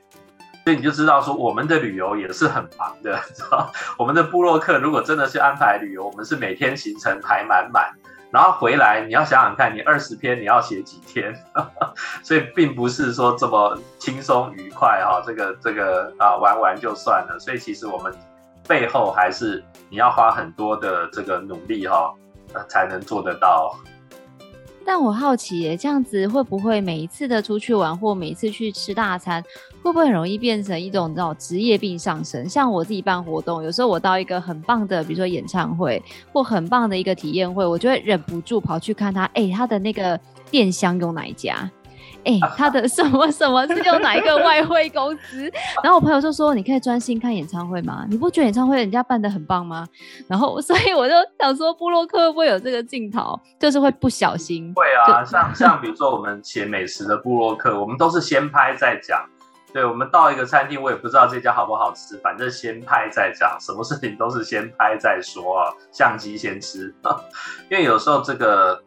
[0.64, 3.20] 所以你就知道说我们的旅游也是很忙的，
[3.98, 7.92] 我们的部落客如果真的是安排旅游，我们是每天行程排满满，
[8.30, 11.34] 然后回来你要想想看，你二十篇你要写几天，
[12.24, 18.10] 所以并不是说这么轻松愉快哈，这个这个啊玩玩就算了，所以其实我们。
[18.66, 22.12] 背后还是你要花很多的这个努力哈，
[22.68, 23.74] 才能做得到。
[24.88, 29.42] 但我好奇耶，这样子会不会每一次的出去玩或每一次去吃大餐，
[29.82, 32.48] 会不会很容易变成一种那种职业病上升？
[32.48, 36.00] 像我自己办活动，有时候我到一个很棒的，比如说演唱会
[36.32, 40.16] 或很棒的一个体验会，我就会忍不住跑去看他，哎、他的那个
[40.52, 41.68] 电箱用哪一家？
[42.26, 45.50] 哎、欸， 他的什么什么是用哪一个外汇公司？
[45.82, 48.04] 然后我朋友就说：“你可以专心看演唱会吗？
[48.10, 49.86] 你不觉得演唱会人家办的很棒吗？”
[50.28, 54.72] 然后，所以我就想说，布洛克会不会有这个镜头，就是会不小心。
[54.76, 59.24] 会啊，像像比如说我们写美食的布洛克，我们都是先拍再讲。
[59.72, 66.92] 对，我们到一个餐厅，我也不知道这家好不好吃，反正先拍再讲，什么事情都是先拍再说啊，相机先吃。
[67.70, 68.82] 因为有时候这个。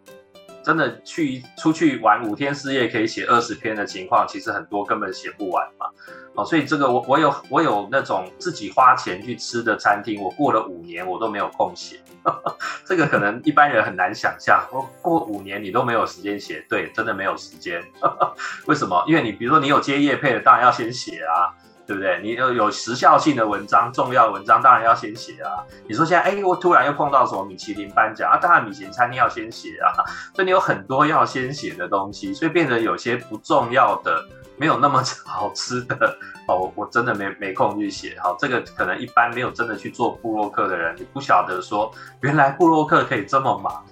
[0.63, 5.87] 真的去出去玩五天四夜可以写二十篇的情况，其实很多根本写不完嘛。
[6.35, 11.99] 哦，所以这个我我有我有那种自己花钱去吃的餐厅，我过了五年我都没有空写。
[12.85, 17.81] 这个可能一般人很难想象，过过五年你都没有时间写，对，真的没有时间。
[18.67, 19.03] 为什么？
[19.07, 21.53] 因为你比如说你有接业配的，当然要先写啊。
[21.89, 22.19] 对不对？
[22.21, 25.65] 你有有时效性的文章、重要文章，当然要先写啊。
[25.87, 29.89] 你说现在，哎，我突然又碰到什么米其林颁奖啊，当然米其林餐厅要先写啊。
[30.35, 34.23] 所以你有很多要先写的东西，所以变得有些不重要的、
[34.55, 36.15] 没有那么好吃的
[36.47, 38.15] 哦，我真的没没空去写。
[38.21, 43.83] 好，这个可能一般没有真的去做部落客的人，你不晓得说，原来部落客可以这么忙。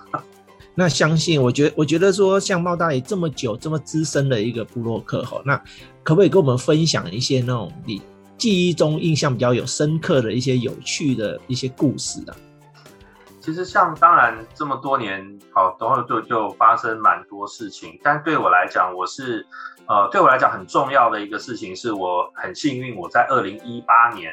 [0.80, 5.58] 那相信，我觉，我觉得说，像猫大爷这么久、这么资深的一个部落客，哈，那
[6.04, 8.00] 可不可以跟我们分享一些那种你
[8.38, 12.38] 记忆中印象比较有深刻的一些有趣的一些故事啊？
[13.42, 18.00] 其实，像当然这么多年，好，然后就就发生蛮多事情。
[18.04, 19.44] 但对我来讲，我是
[19.88, 24.32] 呃，对我来讲很重要的一个事情，是我很幸运，我在二零一八年，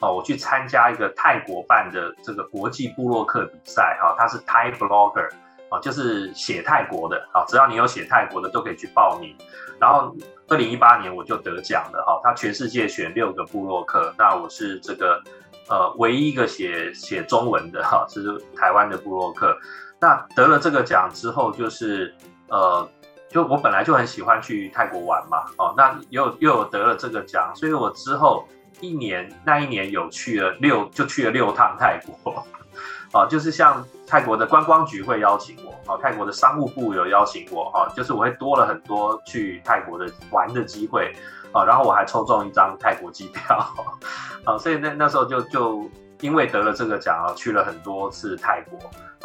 [0.00, 5.30] 哦，我去参加一个泰国办的这个国际部落客比赛，哈，它是 Thai Blogger。
[5.70, 9.36] 哦就是写泰国的，好，只要你有写泰国的都可以去报名。
[9.80, 10.14] 然后
[10.48, 15.20] 二零一八年我就得奖了，哈，他全世界选六个部落客，那我是这个
[15.68, 19.56] 呃唯一一个写写中文的，哈，是台湾的部落客。
[20.00, 22.14] 那得了这个奖之后，就是
[22.48, 22.88] 呃，
[23.28, 28.46] 就我本来就很喜欢去泰国玩嘛，哦，那又又得了这个奖，所以我之后
[28.80, 32.46] 一年那一年有去了六，就去了六趟泰国。
[33.14, 41.14] 啊，就是像泰国的观光局会邀请我，啊，泰国的商务部有邀请我，啊，就是我会多了很多去泰国的玩的机会，
[41.52, 43.56] 啊，然后我还抽中一张泰国机票，
[44.44, 45.88] 啊，所以那那时候就就
[46.20, 48.76] 因为得了这个奖啊，去了很多次泰国，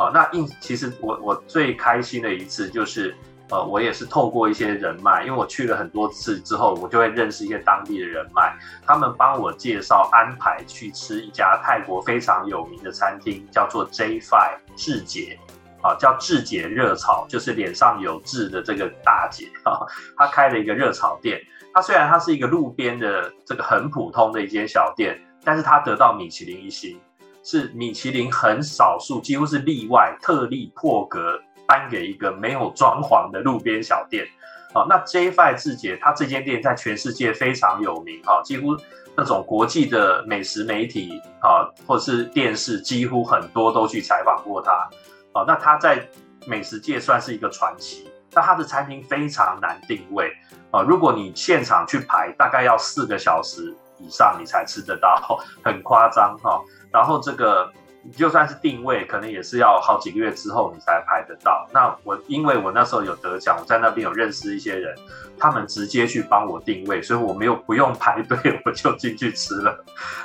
[0.06, 3.15] 啊，那印其实我我最开心的一次就是。
[3.52, 15.40] 呃，我也是透过一些人脉，因为我去了很多次之后，我就会认识一些当地的人脉，他们帮我介绍安排去吃一家泰国非常有名的餐厅，叫做 J Five 智姐，
[15.82, 19.82] 啊，叫智姐热炒，就是脸上有痣的这个大姐啊，
[20.16, 21.42] 她开了一个热炒店。
[21.74, 27.00] 她虽然她是一个路边的这个很普通的一间小店，但是她得到米其林一星，
[27.44, 31.40] 是米其林很少数，几乎是例外，特例破格。
[31.70, 34.28] 颁给一个没有装潢的路边小店，
[34.74, 38.76] 好，那 J Five 智姐，她这间店在全世界非常有名，哈，几乎
[39.16, 44.72] 那种国际的美食媒体啊，或是电视，几乎很多都去采访过她，
[45.32, 46.10] 啊，那她在
[46.48, 48.10] 美食界算是一个传奇。
[48.32, 50.34] 那她的餐厅非常难定位，
[50.72, 56.60] 啊，如果你现场去排，大概要四个小时以上你才吃得到，很夸张哈。
[56.92, 57.72] 然后这个。
[58.16, 61.68] 就算是定位，可能也是要好几个月之后你才排得到。
[61.74, 64.96] 那我因为我那时候有得奖，我在那边有认识一些人，
[65.38, 69.84] 他们直接去帮我定位，所以我没有不用排队，我就进去吃了。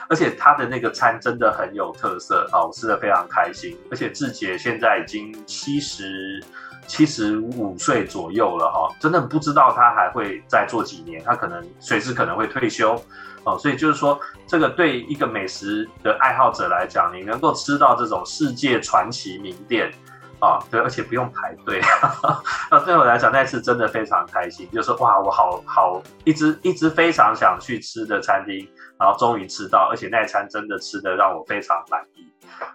[0.08, 3.76] 而且他的那个餐真的很有特色啊，我吃的非常开心。
[3.90, 6.42] 而且志杰现在已经七十
[6.86, 13.00] 七十五岁左右了哈，真的不知道他还会再做几年，他可能随时可能会退休。
[13.46, 19.92] 哦，所以就是说，这个对一个美食的爱好者来讲，你能够吃到这种世界传奇名店，
[20.40, 21.78] 啊，对，而且不用排队，
[22.72, 28.66] 那对我来讲，那次真的非常开心，就是哇，我好好一直一直非常想去吃的餐厅，
[28.98, 32.26] 然后终于吃到，而且那餐真的吃得让我非常满意，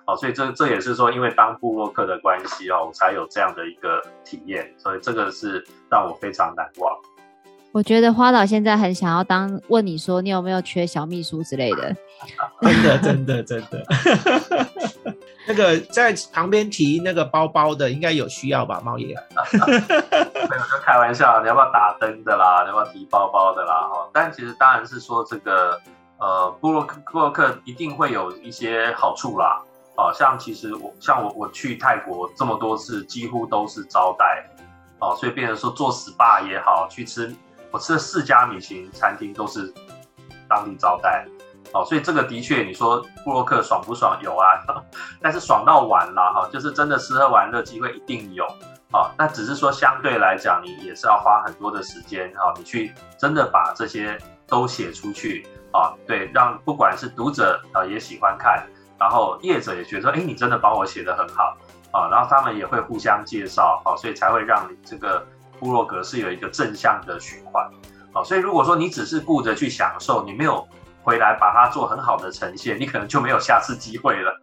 [0.05, 6.95] 好，所以这这也是说，因为当部落客的关系哦，我才有这样的一个体验，所以这个是让我非常难忘。
[7.71, 11.95] 我觉得花导现在很想要当问你说，你有没有缺小秘书之类的？
[12.61, 13.85] 真的真的真的，
[15.47, 19.15] 那个在旁边提那个包包的，应该有需要吧，猫爷？
[19.53, 22.63] 没有，就开玩笑，你要不要打灯的啦？
[22.63, 23.87] 你要不要提包包的啦？
[23.87, 25.79] 哈，但其实当然是说这个，
[26.19, 29.61] 呃，布洛克布洛克一定会有一些好处啦。
[29.95, 34.45] 啊，像其实我像我我去泰国这么多次，几乎都是招待。
[34.99, 37.33] 哦，所以变成说做 SPA 也好，去吃
[37.71, 39.73] 我吃了四家米其林餐厅都是
[40.47, 41.25] 当地招待。
[41.73, 44.19] 哦，所以这个的确你说布洛克爽不爽？
[44.21, 44.59] 有啊，
[45.21, 48.45] 但是爽到晚了哈，就是真的吃喝玩乐机会一定有。
[48.91, 54.17] 啊，那只是说相对来讲，你也是要花很多的时间哈，你去真的把这些
[54.47, 58.65] 都写出去啊，对，让不管是读者啊也喜欢看，
[58.97, 61.57] 然后业者也觉得说，哎，你真的帮我写得很好
[61.91, 65.25] 啊，然后他们也会互相介绍，啊，所以才会让你这个
[65.59, 67.69] 部落格是有一个正向的循环。
[68.13, 70.67] 啊，所以如果说你只是顾着去享受，你没有
[71.03, 74.41] 回来把它做很好的呈现，你可能就没有下次机会了。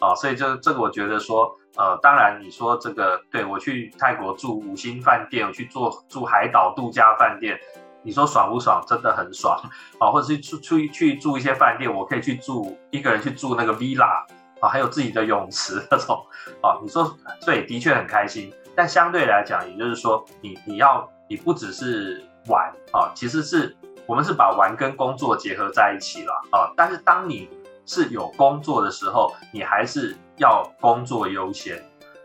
[0.00, 1.56] 啊，所以就这个我觉得说。
[1.78, 7.60] 呃，当然，你说这个，对，我去泰国住五星饭店，我去做住海岛度假饭店，
[8.06, 8.80] 你说爽不爽？
[8.86, 9.60] 真的很爽
[9.98, 10.08] 啊！
[10.10, 14.24] 或者是出出去住一些饭店，我可以去住一个人去住那个 villa
[14.60, 16.24] 啊，还有自己的泳池那种
[16.62, 18.52] 啊，你说对，的确很开心。
[18.76, 23.76] 但相对来讲，也就是说，你你要你不只是玩啊，其实是
[24.06, 26.72] 我们是把玩跟工作结合在一起了啊。
[26.76, 27.50] 但是当你
[27.84, 30.16] 是有工作的时候，你还是。
[30.38, 31.78] 要工作优先，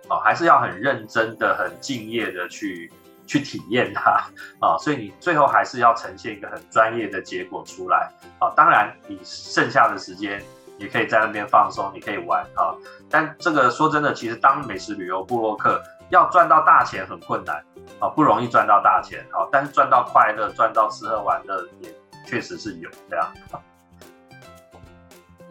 [0.09, 2.91] 啊，还是要很认真的、很敬业的去
[3.31, 4.11] 去体验它，
[4.59, 10.43] 啊，所以你最后还是要呈现一个很专业的结果出来，啊，当然你剩下的时间
[10.77, 12.75] 也可以在那边放松，你可以玩，啊，
[13.09, 17.63] 但这个说真的，其实当美食旅游部落客要赚到大钱很困难，
[18.01, 21.95] 啊，不容易赚到大钱，啊，但是赚到快乐、赚到吃喝玩乐也
[22.27, 23.31] 确实是有这样。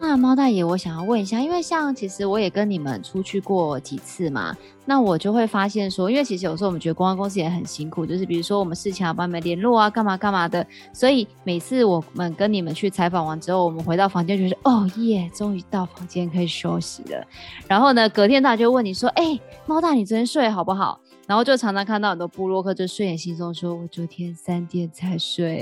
[0.03, 4.55] 那猫大爷，我想要问一下，因为像其实我也跟你们出去过几次嘛，
[4.85, 17.25] 那我就会发现说，因为其实有时候我们觉得公关公司也很辛苦，就是比如说我们事情要帮你们联络啊，干嘛干嘛的，所以每次我们跟你们去采访完之后，我们回到房间就是哦耶，终于到房间可以休息了。
[17.67, 20.99] 然后呢，隔天大家就问你说，哎、猫大，你昨天睡好不好？
[21.27, 25.61] 然后就常常看到很多部落客就睡眼惺忪说，我昨天三点才睡，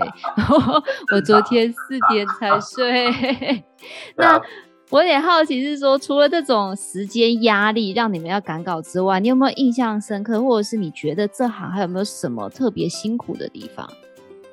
[1.14, 3.64] 我昨天四点才睡。
[4.18, 4.42] 那
[4.92, 13.88] 我有点好奇是说，除了这种时间压力让你们要赶稿之外，你有没有印象深刻，或者是你觉得这行还有没有什么特别辛苦的地方？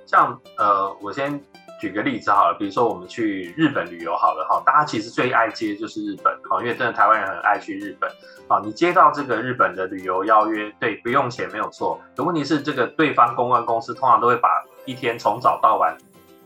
[0.06, 1.40] 像呃，我先。
[1.78, 8.10] 举个例子好了，比如说我们去日本旅游好了哈，大家其实最爱接就是日本哈，因为真的台湾人很爱去日本。
[8.48, 12.00] 好，你接到这个日本的旅游邀约，对，不用钱没有错。
[12.16, 14.48] 可问题是，这个对方公关公司通常都会把
[14.86, 15.94] 一天从早到晚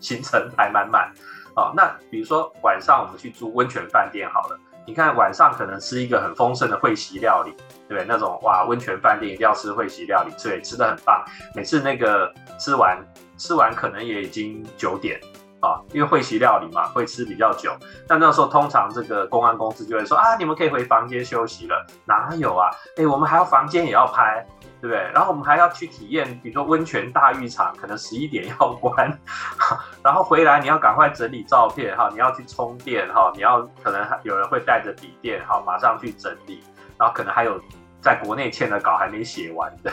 [0.01, 1.13] 行程排满满。
[1.61, 7.53] 好，那比如说晚上我们去住温泉饭店好了，你看晚上可能吃一个很丰盛的会席料理，
[7.87, 8.07] 对不对？
[8.09, 11.23] 那种哇，温泉饭店一定要吃会席料理，对，吃的很棒。
[11.55, 12.99] 每次那个吃完。
[13.37, 15.19] 吃完可能也已经九点
[15.63, 17.75] 啊，因为会席料理嘛，会吃比较久。
[18.07, 21.87] 但那时候通常这个公安公司就会说啊，你们可以回房间休息了。
[22.05, 22.69] 哪有啊？
[22.99, 24.47] 哎，我们还要房间也要拍，
[24.81, 24.97] 对不对？
[25.13, 29.11] 然后我们还要去体验，比如说温泉大浴场，可能十一点要关，
[30.03, 36.63] 然后回来你要赶快整理照片哈，你要去充电哈，你要可能有人会带着笔电哈，马上去整理，
[36.99, 37.61] 然后可能还有。
[38.03, 39.91] 在国内欠的稿还没写完的，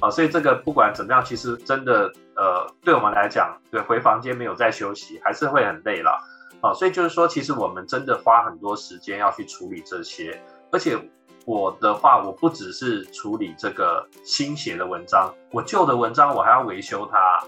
[0.00, 6.16] 啊，所以这个不管怎么样，其实真的，呃，对我们来讲，对，回房间没有再休息，还是会很累了，
[6.60, 10.96] 啊，所以就是说，其实我们真的花很多时间要去处理这些，而且
[11.44, 17.44] 我的话，我不只是处理这个新写的文章，我旧的文章我还要维修它，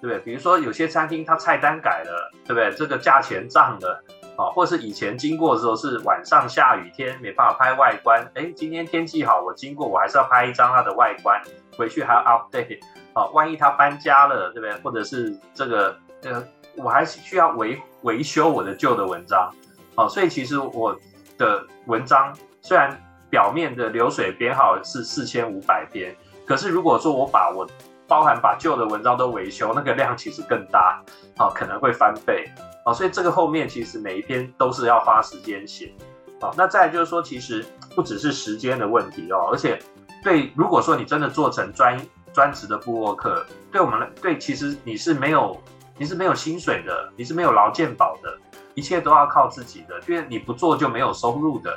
[0.00, 0.18] 对不对？
[0.20, 2.72] 比如说有些餐厅它菜单改了，对不对？
[2.76, 4.02] 这个价钱涨了。
[4.36, 11.40] 啊，或是以前经过的时候是晚上下雨天没办法拍外观，哎，今天天气好，我经过我还是要拍一张它的外观，
[11.78, 12.78] 回去还要 update，
[13.14, 14.78] 啊，万一他搬家了，对不对？
[14.82, 19.50] 或者是这个呃，我还需要维维修我的旧的文章，
[19.94, 20.94] 啊，所以其实我
[21.38, 22.94] 的文章虽然
[23.30, 26.14] 表面的流水编号是四千五百篇，
[26.46, 27.66] 可是如果说我把我
[28.06, 31.02] 包含把旧的文章都维修，那个量其实更大，
[31.36, 32.44] 啊，可能会翻倍。
[32.84, 35.92] 哦，所以这个后面其实每一篇都是要花时间写，
[36.40, 37.66] 好，那再就是说，其实
[37.96, 39.76] 不只是时间的问题哦，而且
[40.22, 42.00] 对，如果说你真的做成专
[42.32, 45.60] 专职的部落客，对我们，对，其实你是没有，
[45.98, 48.38] 你是没有薪水的，你是没有劳健保的，
[48.74, 51.76] 一切都要靠自己的，因为你不做就没有收入的，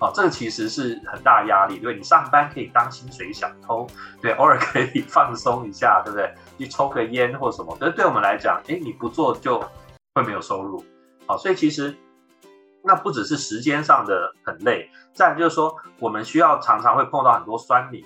[0.00, 3.86] 哦，这个其实是很大压力，对，你上班可以当薪水小偷，
[4.22, 6.32] 对， 偶尔可以放松一下，对不对？
[6.58, 9.62] 去抽个烟或什么，可是对我们来讲，诶，你不做就。
[10.14, 10.84] 会没有收入，
[11.28, 11.96] 好，所以其实
[12.82, 18.04] 那不只是时间上的很累，再就是说，我们需要常常会碰到很多酸民，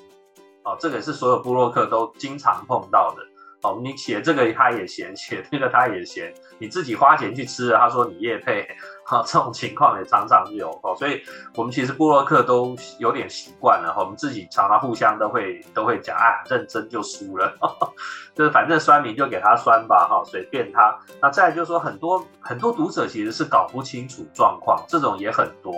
[0.62, 3.22] 哦，这个是所有部落客都经常碰到的，
[3.62, 8.64] 哦，你写这个他也嫌，写那个他也嫌，你自己花钱去吃，他说你业配，
[9.04, 10.94] 哈，这种情况也常常有哦。
[10.96, 11.20] 所以
[11.56, 17.52] 我们其实部落客都有点习惯了哈，我们自己常常互相都会都会讲啊，认真就输了，
[18.32, 20.96] 就是反正酸民就给他酸吧哈，随便他。
[21.20, 25.74] 那再就是说很多很多读者其实是搞不清楚状况，这种也很多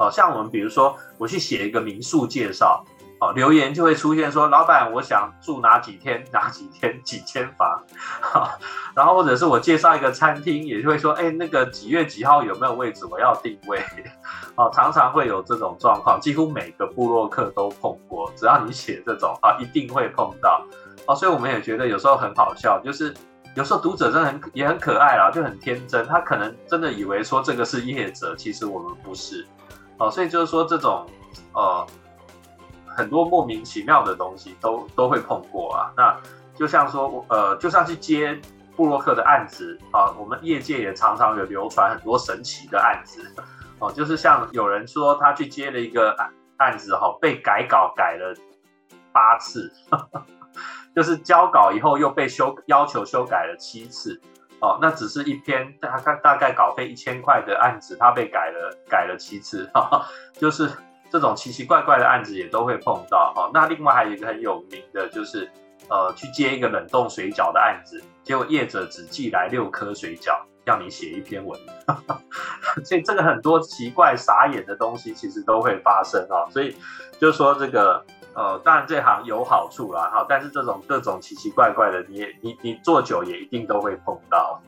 [0.00, 0.10] 哦。
[0.10, 2.84] 像我们比如说我去写一个民宿介绍。
[3.20, 7.82] 哦，留言就会出现说，老板，我想住哪几天，哪几天几间房，
[8.20, 8.58] 哈，
[8.94, 13.80] 然后或者是我介绍一个餐厅，也就会说，哎，那个几月几号有没有位置，我要定位，
[14.56, 20.66] 哦，常常会有这种状况，几乎每个部落客都碰过，只要你写这种啊，一定会碰到，
[21.06, 23.14] 哦，所以我们也觉得有时候很好笑，就是
[23.54, 29.46] 有时候读者真的很也很可爱啦，就很天真，他可能真的以为说这个是业者，其实我们不是，
[29.98, 31.06] 哦，所以就是说这种，
[31.52, 31.86] 呃。
[32.96, 36.16] 很多莫名其妙的东西都都会碰过啊，那
[36.54, 38.40] 就像说，呃，就像去接
[38.76, 43.20] 布洛克的案子啊，我们业界也常常有流传很多神奇的案子。
[43.80, 48.34] 哦，就是像有人说他去接了一个案案子哈，被改稿改了
[49.12, 49.72] 八次，
[50.94, 54.20] 就是交稿以后又被修要求修改了七次。
[54.60, 59.68] 哦，那只是一篇大概大概稿费一千块的案子，他被改了改了七次，
[60.38, 60.70] 就是。
[61.14, 63.48] 这种奇奇怪怪的案子也都会碰到哈。
[63.54, 65.48] 那另外还有一个很有名的，就是
[65.88, 71.56] 呃去接一个冷冻水饺的案子，结果业者只寄来六颗水饺，要你写一篇文。
[72.84, 76.50] 所以这个很多奇怪傻眼的东西其实都会发生啊。
[76.50, 76.74] 所以
[77.20, 78.04] 就是说这个
[78.34, 84.60] 呃，当然这行有好处啦哈，但是这种各种奇奇怪怪的，你你你做久也一定都会碰到。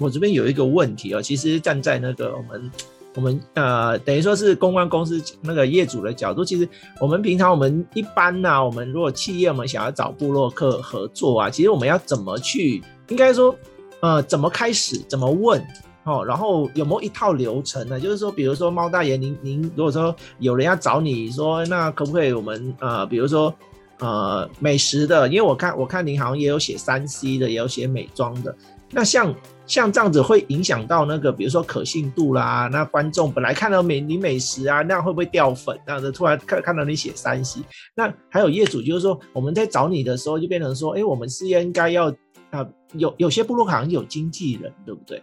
[0.00, 2.68] 我这边有一个问题哦，其实站在那个我们。
[3.14, 6.68] 我们呃，等于说是公关公司那个业主的角度，其实
[7.00, 12.82] 我们平常我们一般呢、我们如果企业我们想要找部落客合作啊，其实我们要怎么去？
[13.08, 13.54] 应该说，
[14.00, 14.96] 呃，怎么开始？
[15.08, 15.60] 怎么问？
[16.04, 18.00] 哦，然后有没有一套流程呢？
[18.00, 23.54] 就是说，比如说猫大爷，您您如果说有人要找你说，那可不可以我们呃，比如说
[23.98, 28.56] 呃美食的，因为我看我看您好像也有写三 C 的，也有写美妆的，
[28.90, 29.34] 那像。
[29.66, 32.68] 像这样子会影响到那个，比如说可信度啦。
[32.72, 35.78] 那观众本来看到美你美食啊，那样会不会掉粉？
[35.86, 37.60] 那样子突然看看到你写三 C，
[37.94, 42.12] 那还有业主就是说，我们在找你的时候就变成说，哎、我们是应该要
[42.50, 45.22] 啊，有有些部落好像有经纪人，对不对？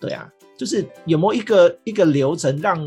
[0.00, 2.84] 对啊，就是有没有一个一个流程让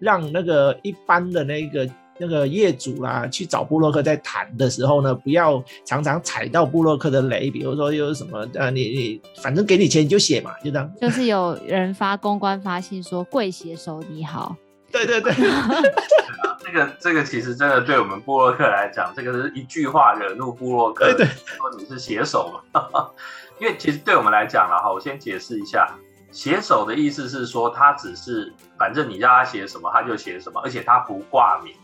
[0.00, 1.88] 让那个一般的那个。
[2.20, 10.92] 那个业主啦，去找布洛克在谈的时候呢，不要常常踩到布洛克的雷，比如说又是什么呃，你你反正给你钱你就写嘛，就这样。
[11.00, 14.54] 就是有人发公关发信说“贵写手你好”，
[14.92, 15.32] 对对对，
[16.62, 23.08] 这个这个其实真的对我们布洛克来讲，这个是一句话惹怒布洛克，对对，说你是写手嘛，
[23.58, 25.88] 因为其实对我们来讲了哈，我先解释一下。
[26.32, 31.74] 写手的意思是说，他只是反正你让他写什么，他就写什么，而且他不挂名，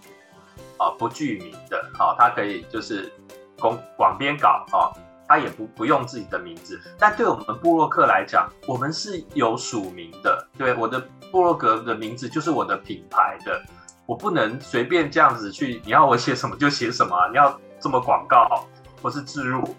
[0.78, 3.12] 啊，不具名的，啊，他可以就是
[3.58, 4.92] 公广编稿，啊，
[5.28, 6.80] 他也不不用自己的名字。
[6.98, 11.00] 但对我们部落客来讲，我们是有署名的，对，我的
[11.30, 13.62] 部落格的名字就是我的品牌的，
[14.06, 18.66] 我不能随便这样子去，你要我写什么就写什么，你要这么广告
[19.02, 19.74] 或是置入，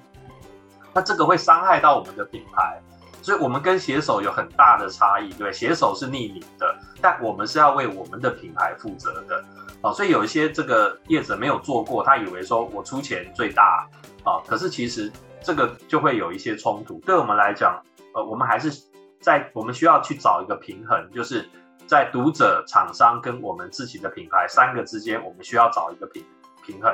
[0.93, 2.81] 那这个会伤害到我们的品牌。
[3.19, 9.43] 所以，我们跟写手有很大的差异，对，写手是匿名的，但我们是要为我们的品牌负责的，
[9.81, 13.87] 哦，所以有一些这个业者没有做过，他以为说我出钱最大，
[14.23, 15.11] 啊，可是其实
[15.41, 16.99] 这个就会有一些冲突。
[17.05, 17.81] 对我们来讲，
[18.13, 18.71] 呃，我们还是
[19.19, 21.47] 在我们需要去找一个平衡，就是
[21.85, 26.23] 在读者、厂商跟我们自己的品牌三个之间，我们需要找一个平
[26.65, 26.91] 平衡。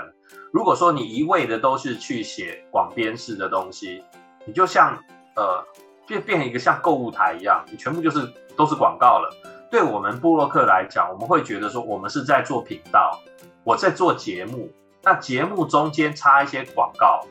[0.51, 4.03] 如果说你一味的都是去写广编式的东西，
[4.45, 4.97] 你就像
[5.35, 5.63] 呃。
[6.05, 9.33] 变变成一个像购物台一样，你全部就是都是广告了。
[9.73, 13.19] 对我们部落客来讲，我们会觉得说，我们是在做频道，
[13.63, 14.71] 我在做节目，
[15.01, 17.25] 那节目中间插一些广告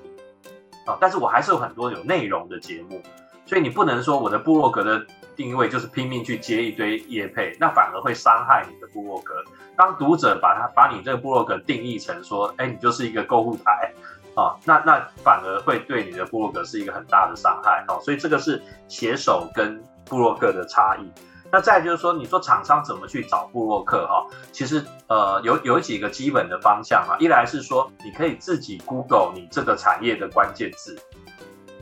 [0.85, 3.01] 啊，但是我还是有很多有内容的节目，
[3.47, 9.35] 所以你不能说我的部落格的定位就是拼命去接一堆业配，那反而会伤害你的部落格。
[9.77, 13.93] 当读者把它把你这个部落格定义成说，哎，你就是一个购物台。
[14.35, 21.09] 啊，那那反而会对你的部落格是一个很大的伤害哦，所以这个是写手跟部落客的差异。
[21.53, 24.27] 那再就是说，你说厂商怎么去找布洛克哈？
[24.51, 30.99] 其实呃有有几个基本的方向啊，一来是说你可以自己 Google 你这个产业的关键字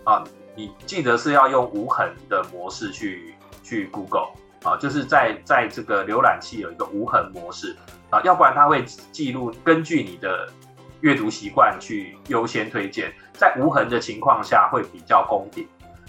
[0.02, 0.24] 啊，
[0.56, 4.30] 你记得是要用无痕的模式去去 Google
[4.64, 7.76] 啊，就是在在这个浏览器有一个无痕模式
[8.10, 10.48] 啊，要不然它会记录根据你的。
[11.02, 15.66] 阅读习惯去优先推荐，在无痕的情况下会比较公平。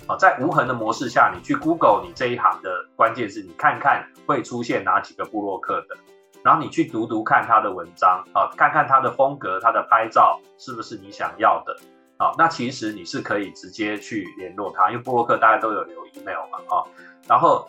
[0.07, 5.95] 啊，在无痕的模式下，你去 Google 你这一行的关键是，你看看会出现哪几个部落客的，
[6.43, 11.77] 然后你去读读看他的文章啊，看看他的风格，他的拍照是不是你想要的。
[12.17, 16.85] 好，那其实你是可以直接去联络他，因为部落客大家都有留 email 嘛，啊，
[17.27, 17.67] 然后，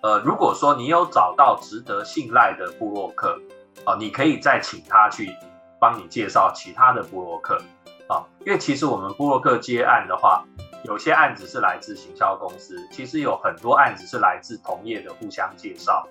[0.00, 3.38] 呃，如果说你有找到值得信赖的部落客，
[3.84, 5.28] 啊，你可以再请他去
[5.78, 7.58] 帮你介绍其他的部落客，
[8.08, 10.42] 啊，因为其实我们部落客接案的话，
[10.84, 16.06] 有些案子是来自行销公司，其实有很多案子是来自同业的互相介绍，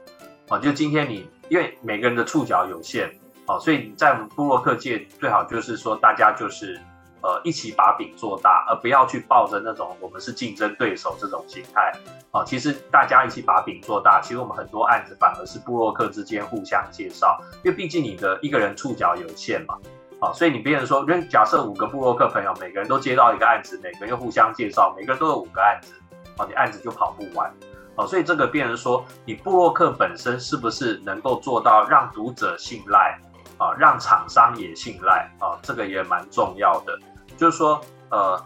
[0.50, 3.10] 啊，就今天你因为每个人的触角有限，
[3.46, 6.80] 啊，所以在我们部落客界最好就是说大家就是
[7.22, 11.94] 呃一起把饼做大，而不要去抱着那种我们是竞争对手这种心态，
[12.32, 19.78] 啊，其实大家一起把饼做大，其实我们很多案子反而是部落客之间互相介绍，因为毕竟你的一个人触角有限嘛。
[20.20, 25.94] 啊，所以你别人说，因为假设五个部落客朋友，每个人都接到一个案子，每个人又互相介绍，每个人都有五个案子，
[26.38, 27.54] 啊，你案子就跑不完，
[27.96, 33.16] 啊，所以这个变成说，你部落客本身是不是能够做到让读者信赖，
[33.60, 36.98] 啊，让厂商也信赖，啊，这个也蛮重要的，
[37.38, 38.44] 就是说，呃，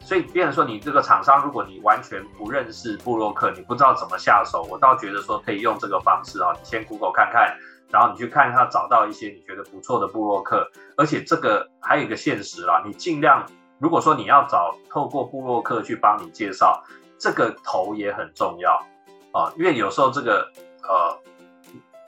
[0.00, 7.56] 所以变成说，你这个厂商，如果你完全不认识部落客，你不知道怎么下手，我倒觉得说可以用这个方式啊，你先 Google 看看。
[7.90, 13.46] 然后你去看他找到一些你觉得不错的部落客，而且这个还有一个现实啦，你尽量
[13.78, 16.82] 如果说你要找透过部落客去帮你介绍，
[17.18, 18.84] 这个头也很重要。
[19.32, 20.50] 啊，因为有时候这个
[20.82, 21.18] 呃，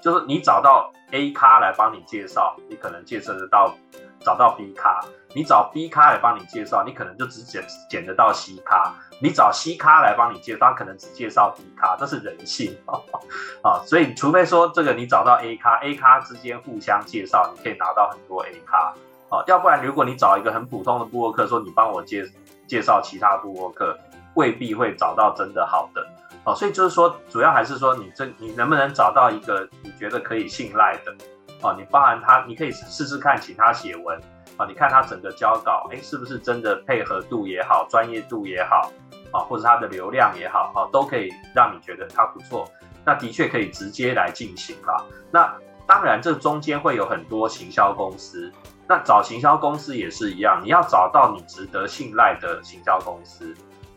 [0.02, 3.74] 就是你找到 A 咖来帮你介绍，你可能介绍得到
[4.20, 5.00] 找到 B 咖，
[5.34, 8.94] 你找 B 咖来帮你介绍，你可能就只捡捡得到 C 咖。
[9.22, 12.96] 你找 C 咖来帮你介绍，他可能只介绍 B 咖，这是人性啊
[13.62, 13.82] 啊！
[13.84, 18.94] 所以除非说这个你找到 A 咖，A 咖之间互相介绍，你可以拿到很多 A 咖
[19.28, 19.44] 啊。
[19.46, 22.24] 要不然如果你找一个很普通的布洛克，说你帮我介
[22.66, 23.94] 介绍其他布洛克，
[24.34, 26.06] 未必会找到真的好的
[26.42, 26.54] 啊。
[26.54, 31.12] 所以就是说，主要还是说你这你能不能找到一个你觉得可以信赖的
[31.60, 31.76] 啊？
[31.76, 34.18] 你包含他，你可以试试看请他写文
[34.56, 38.90] 啊，你看他整个交稿，哎，是不是真的配合度也好，专业度也好。
[39.32, 42.68] 啊，或者它的流量也好，啊，都可以让你觉得它不错。
[43.04, 45.02] 那的确可以直接来进行啊。
[45.30, 45.52] 那
[45.86, 48.52] 当然，这中间会有很多行销公司。
[48.88, 53.54] 那找行销公司也是一样，你要找到你值得信赖的行销公司。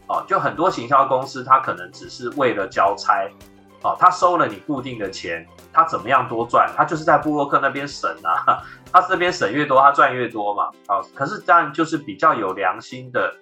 [0.08, 3.30] 啊，就很多行销公司，它可能只是为了交差。
[3.82, 6.72] 啊，他收了你固定的钱，他怎么样多赚？
[6.78, 8.64] 他就是在布洛克那边省啊，
[8.94, 10.70] 他这边省越多，他赚越多嘛。
[10.88, 13.36] 啊，可是当然就是比较有良心的。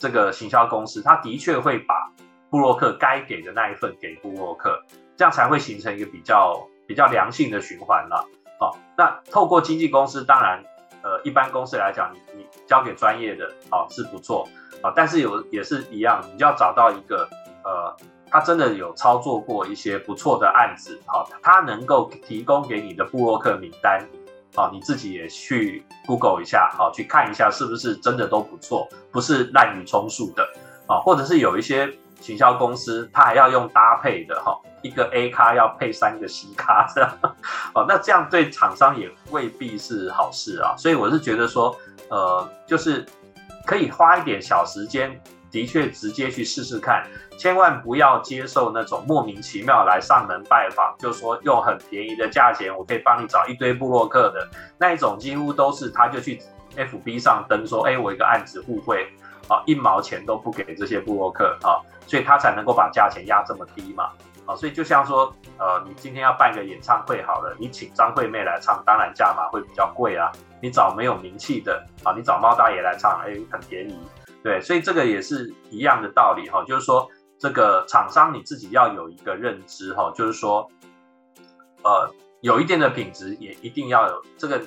[0.00, 2.10] 这个行销公司，他的确会把
[2.48, 4.82] 布洛克该给的那一份给布洛克，
[5.14, 8.26] 这样才会形成一个比较比较良性的循环了。
[8.58, 10.64] 好，那透过经纪公司，当然，
[11.02, 14.48] 呃，一般公司来讲，你你交给专业的，啊，是不错
[14.82, 17.28] 啊，但是有也是一样，你就要找到一个，
[17.62, 17.94] 呃，
[18.30, 24.02] 他真的有操作过一些不错的案子，好，他能够提供给你的布洛克名单。
[24.54, 30.42] 好，你自己也去 Google 一下，好，去看一下是不是真的都不错，不是滥竽充数的，
[30.86, 31.88] 啊，或者是有一些
[32.20, 37.10] 行销公司，它还要用搭配的，哈，一个 A 咖要配三个 C 咖这样，
[37.74, 41.76] 哦，那这样对厂商也未必是好事啊，所以我是觉得说，
[42.08, 43.06] 呃，就是
[43.64, 45.20] 可以花一点小时间。
[45.50, 47.04] 的确，直接去试试看，
[47.36, 54.48] 千万不要接受那种莫名其妙来上门拜访，就说用很便宜的价钱，我可以帮你找一堆部落客的
[54.78, 56.40] 那一种，几乎都是他就去
[56.76, 59.08] FB 上登说，哎，我一个案子互惠，
[59.48, 64.10] 啊，一毛钱都不给这些部落客啊，所以他才能够把价钱压这么低嘛，
[64.46, 70.30] 啊，所以就像说，呃，你今天要办个演唱会好了，你请张惠妹来唱，当然价码会比较贵啊，
[70.62, 73.98] 你找没有名气的，啊，你找猫大爷来唱，哎，很便宜。
[74.42, 77.06] 对，所以这个也是一样的道理哈，就是说
[77.38, 80.66] 这个厂商你自己要有一个认知哈，就是说，
[81.82, 82.10] 呃，
[82.40, 84.62] 有一定的品质也一定要有这个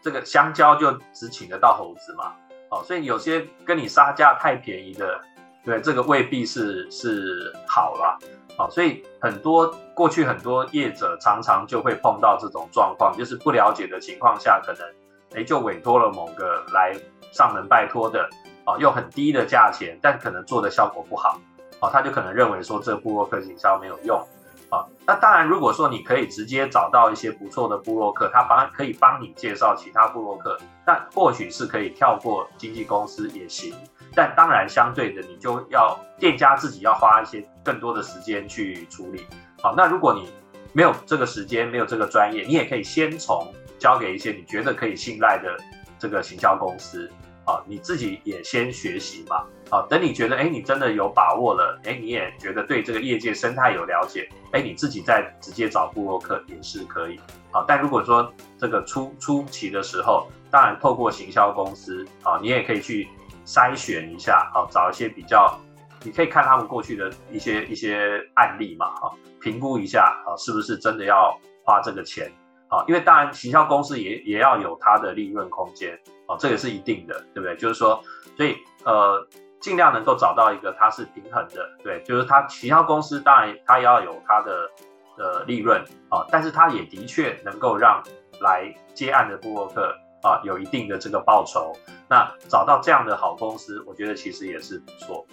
[0.00, 2.34] 这个香蕉就只请得到猴子嘛，
[2.70, 5.20] 哦，所以有些跟你杀价太便宜的，
[5.64, 8.16] 对，这个未必是是好了，
[8.58, 14.86] 哦，所以很多过去很多业者常常就会碰到这种状况，就是不了解的情况下，可能
[15.34, 16.96] 哎就委托了某个来
[17.32, 18.30] 上门拜托的。
[18.66, 21.40] 啊，用很低的价钱，但可能做的效果不好，
[21.80, 24.18] 啊，他就可能认为说这个部落客行销没有用，
[24.68, 33.72] 啊，那当然，如果说你可以直接找到一些不错的部落客，他帮可以帮你介绍其他部落客，那或许是可以跳过经纪公司也行，
[34.14, 39.24] 但当然相对的，你就要店家自己要花一些更多的时间去处理，
[39.62, 40.28] 好，那如果你
[40.72, 43.52] 没有这个时间，没有这个专业，你也可以先从。
[43.78, 45.54] 交给一些你觉得可以信赖的
[45.98, 47.12] 这个行销公司
[47.46, 49.46] 啊，你自己也先学习嘛。
[49.68, 57.18] 啊，等你觉得哎，你真的有把握了，哎，你也觉得对这个业界生态有了解，哎，你自己再直接找布洛克也是可以。
[57.50, 63.08] 啊，但如果说这个初初期的时候，当然透过行销公司啊，你也可以去
[63.44, 65.58] 筛选一下，啊，找一些比较，
[66.04, 72.30] 你可以看他们过去的一些一些案例嘛，啊，评估一下啊，是不是真的要花这个钱。
[72.68, 77.56] 啊，因为当然行销公司也也要有它的利润空间，啊，这个是一定的，对不对？
[77.56, 78.02] 就是说，
[78.36, 79.26] 所以呃。
[79.58, 84.70] 尽量能够找到一个它是平衡的，对，就是它行销公司当然它要有它的
[85.16, 88.00] 呃利润啊，但是它也的确能够让
[88.40, 91.72] 来接案的部落客啊有一定的这个报酬。
[92.08, 95.26] 那找到这样的好公司，我觉得其实也是不错。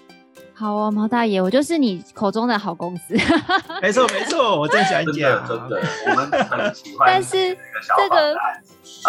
[0.53, 3.15] 好哦，毛大爷，我就是你口中的好公司。
[3.81, 7.07] 没错没错，我真想讲，真的，我们很喜欢。
[7.07, 7.57] 但是
[7.97, 8.35] 这个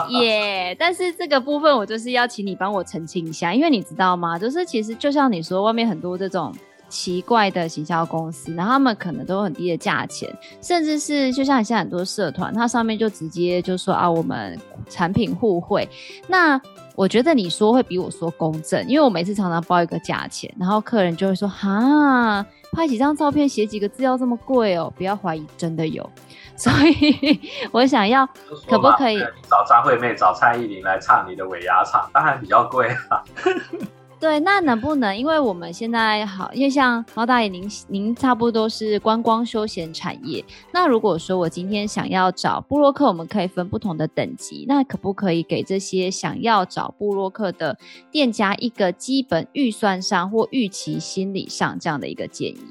[0.09, 4.38] 也，但是这个部分我就是要请你帮我澄清一下，因为你知道吗？
[4.38, 6.55] 就是其实就像你说，外面很多这种。
[6.86, 10.32] 奇怪的行销公司，然后他们可能都有很低的价钱，
[10.62, 14.57] 甚至是就像现在很多社团，它上面就直接就说啊，我们
[14.88, 15.88] 产品互惠。
[16.28, 16.61] 那
[16.95, 26.09] 我觉得你说会比我说公正，因为我每次常常报一个价钱，然后客人就会说哈，拍几张照片写几个字要这么贵哦，不要怀疑，真的有。
[26.57, 27.40] 所以
[27.72, 28.24] 我想要，
[28.68, 29.18] 可不可以
[29.51, 32.09] 找张惠妹、找蔡依林来唱你的尾牙场？
[32.12, 33.20] 当然比较贵啊。
[34.20, 35.14] 对，那能不能？
[35.14, 40.42] 因为我们现在好，因为像毛大爷，您您差不多是观光休闲产业。
[40.72, 44.64] 那如果说我今天想要找部落客，我们可以分不同的等级。
[44.66, 47.76] 那可不可以给这些想要找部落客的
[48.10, 52.64] 店家一个基本预算上或预期心理上这样的一个建议？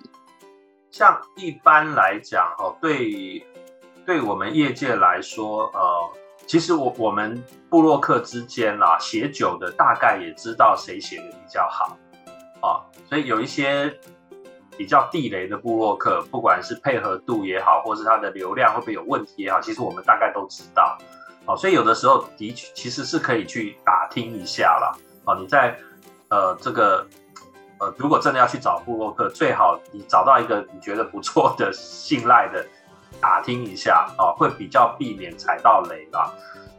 [0.89, 3.45] 像一般来讲，哦，对，
[4.05, 6.22] 对我们业界来说，呃。
[6.45, 11.97] 其实我我们部落客之间啦，写酒的大概也知道谁写的比较好
[12.61, 13.97] 啊，所以有一些
[14.77, 20.97] 比较地雷的部落客，不管是配合度也好，或是它的流量会不会有问题也好，其实我们大概都知道。
[21.45, 24.93] 哦，所以有的时候的确其实是可以去打听一下啦。
[25.25, 25.77] 哦，你在
[26.29, 27.07] 呃这个
[27.79, 32.65] 呃，如果真的要去找部落客，最好你找到一个你觉得不错的、信赖的。
[33.21, 36.31] 打听一下啊，会比较避免踩到雷啦。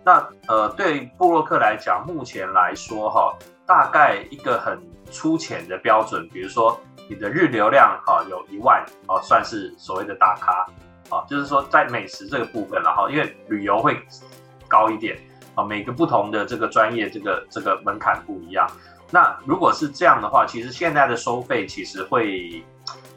[0.05, 3.35] 那呃，对布洛克来讲，目前来说哈，
[3.66, 4.78] 大概一个很
[5.11, 6.78] 粗浅的标准，比如说
[7.09, 10.66] 你的日流量哈有一万啊，算是所谓的大咖
[11.09, 11.24] 啊。
[11.26, 13.99] 就是说在美食这个部分了哈，因为旅游会
[14.68, 15.16] 高一点
[15.55, 18.70] 啊，每个不同的这个专业这个这个门槛不一样。
[19.11, 22.62] 那如果是这样的话，其实现在的收费其实会。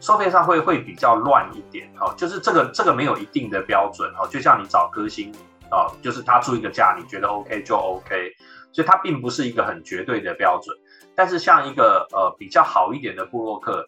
[0.07, 5.33] 收费上会会比较乱一点，哈，就是这个这个没有一定的标准，哈，就像你找歌星，
[5.69, 8.31] 哦，就是他出一个价，你觉得 OK 就 OK，
[8.71, 10.73] 所以它并不是一个很绝对的标准。
[11.13, 13.85] 但是像一个呃比较好一点的部落客，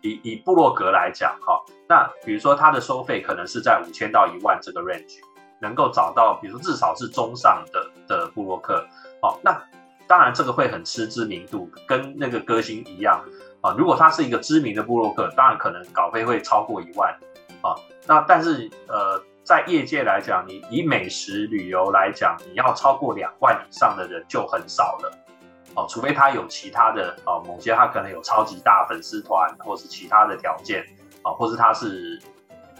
[0.00, 5.18] 以以部落格来讲，哈，那比如说它的收费可能是在五千到一万这个 range，
[5.60, 8.82] 能够找到，比如说至少是中上的的部落客，
[9.20, 9.62] 好，那
[10.06, 13.22] 当然这个会很吃知名度，跟那个歌星一样。
[13.76, 17.12] 如果他是一个知名的部落客，当然可能稿费会超过一万
[17.62, 17.74] 啊。
[18.06, 25.12] 那但是呃，在业界来讲，你以美食旅游来讲，你要超过两万以上的人就很少了。
[25.74, 30.84] 哦，除非他有其他的啊，某些他可能有超级大粉丝团，或是其他的条件
[31.22, 32.20] 啊，或是他是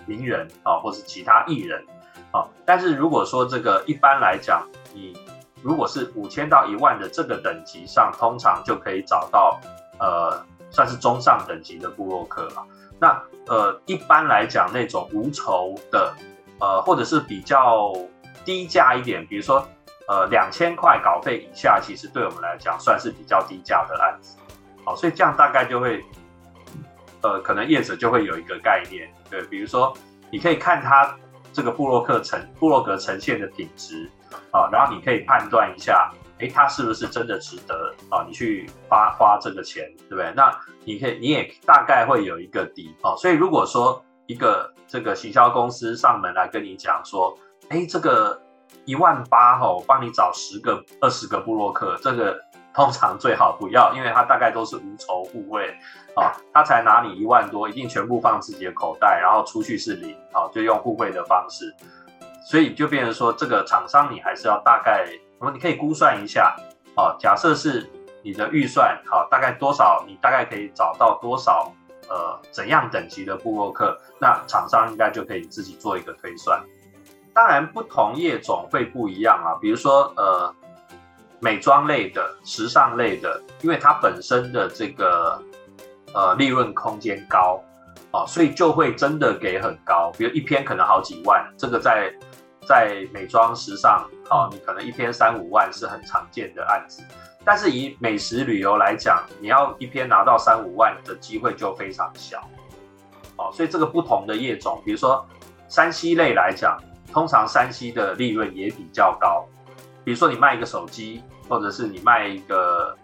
[0.07, 1.84] 名人啊，或是其他艺人
[2.32, 2.47] 啊。
[2.64, 5.16] 但是如果说这个一般来讲，你
[5.62, 9.61] 如果是五千到一万的这个等级上，通常就可以找到
[9.99, 10.43] 呃。
[10.71, 12.66] 算是中上等级的布洛克了。
[13.01, 16.14] 那呃，一般来讲，那种无酬的，
[16.61, 17.93] 呃，或者是比较
[18.45, 19.66] 低价一点，比如说
[20.09, 24.37] 呃两千块稿费以下，其实对我们来讲算是比较低价的案子。
[24.85, 26.05] 好，所以这样大概就会，
[27.23, 29.97] 呃，可能业者就会有一个概念，对，比如说
[30.31, 31.16] 你可以看他
[31.53, 34.11] 这个布洛克呈布洛格呈现的品质
[34.51, 36.12] 啊，然后你可以判断一下。
[36.41, 38.24] 诶，他是不是真的值得啊？
[38.26, 40.32] 你去花花这个钱，对不对？
[40.36, 43.16] 那你可以，你也大概会有一个底哦。
[43.16, 47.36] 所以如果说一个这个行销公司上门来跟你讲说，
[47.70, 48.41] 诶，这个
[48.84, 52.39] 一万八哈，我帮你找十个、二十个部落客，这个
[52.72, 55.76] 通常最好不要，因为他大概都是无酬互惠
[56.14, 61.74] 啊，他才拿你一万多，一定全部放自己的口袋，然后出去是零，好，就用互惠的方式，
[62.47, 65.09] 所以就变成说，这个厂商你还是要大概。
[65.41, 66.57] 那么你可以估算一下，
[66.97, 67.89] 哦，假设是
[68.22, 70.05] 你的预算，好，大概多少？
[70.07, 71.72] 你大概可以找到多少？
[72.09, 74.01] 呃，怎样等级的部落客？
[74.18, 76.59] 那厂商应该就可以自己做一个推算。
[77.34, 80.53] 当然不同业种会不一样啊，比如说呃，
[81.39, 85.41] 美妆类的、时尚类的，因为它本身的这个
[86.14, 87.62] 呃利润空间高
[88.11, 92.11] 啊，所以就会真的给很高，比如一篇可能好几万，这个在
[92.69, 97.03] 在美妆时尚啊，你可能一篇三五万是很常见的案子。
[97.43, 102.47] 但是以美食旅游来讲，你要一篇拿到三五万的机会就非常小，
[103.37, 105.27] 哦，所以这个不同的业种，比如说
[105.66, 106.79] 山西类来讲，
[107.11, 109.47] 通常山西的利润也比较高，
[110.05, 112.95] 比如说你卖一个手机，或者是你卖一个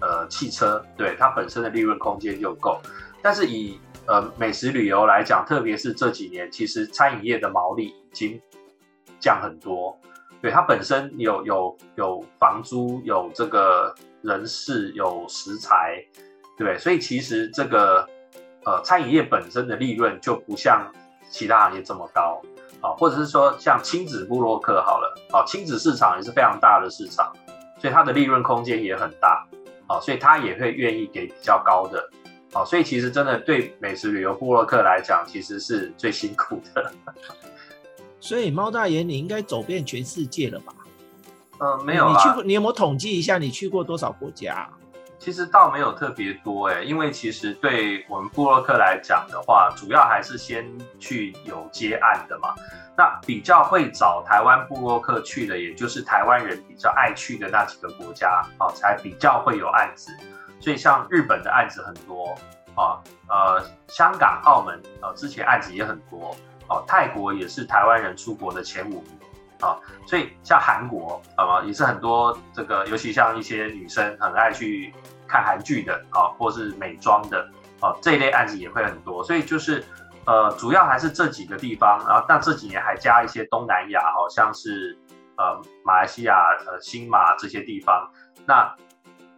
[0.00, 2.80] 呃汽车，对，它本身的利润空间就够。
[3.20, 8.40] 但是以呃美食旅游来讲，特别是这几年，其实餐饮业的毛利已经
[9.20, 9.96] 降很多。
[10.42, 16.02] 对，它本身有有有房租，有这个人事，有食材，
[16.56, 16.78] 对？
[16.78, 18.08] 所以其实这个
[18.64, 20.90] 呃餐饮业本身的利润就不像
[21.28, 22.40] 其他行业这么高
[22.80, 27.30] 啊，或者是说像亲子部落客好了啊，亲子市场也是非常大的市场，
[27.78, 29.46] 所以它的利润空间也很大
[29.88, 32.08] 啊，所以他也会愿意给比较高的
[32.54, 36.90] 啊，所以其实真的对美食旅游部落客来讲，其实是最辛苦的。
[38.20, 40.72] 所以猫大爷，你应该走遍全世界了吧？
[41.58, 42.12] 呃，没有啊。
[42.12, 44.68] 你去过，你有没有统计一下你去过多少国家？
[45.18, 50.66] 其实倒没有特别多哎，因为其实对我们布洛克来讲的话，主要还是先
[50.98, 52.54] 去有接案的嘛。
[52.96, 60.10] 那比较会找台湾布洛克去的，也就是台湾人比较爱去的那几个国家啊，才比较会有案子。
[60.58, 62.34] 所以像日本的案子很多
[62.74, 62.96] 啊，
[63.28, 66.34] 呃，香港、澳门啊，之前案子也很多。
[66.70, 69.18] 哦，泰国也是台湾人出国的前五名
[69.60, 74.94] 啊，所以像韩国啊，也是很多这个，尤其像一些女生很爱去
[75.28, 77.46] 看韩剧的啊，或是美妆的
[77.80, 79.84] 啊，这一类案子也会很多，所以就是
[80.26, 84.96] 呃，主要还是这几个地方，然后但这几年还加一些东南亚，好像是
[85.36, 88.08] 呃马来西亚、呃新马这些地方，
[88.46, 88.72] 那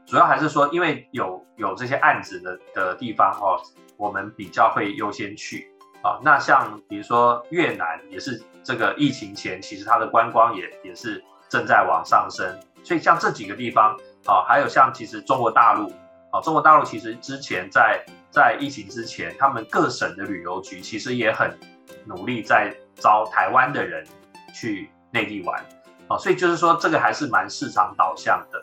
[0.05, 3.57] 主要还是说，因为有有这些案子的的地方哦，
[3.97, 5.72] 我们比较会优先去。
[6.03, 13.97] 啊，那像比如说越南也是这个疫情前，其实它的观光也也是正在往上升，所以像这几个地方
[14.27, 15.93] 啊，还有像其实中国大陆
[16.33, 21.57] 啊，中国大陆其实之前在在疫情之前，他们各省的旅游局其实也很
[22.05, 24.05] 努力在招台湾的人
[24.53, 25.65] 去内地玩
[26.09, 28.59] 啊，所以就是说这个还是蛮市场导向的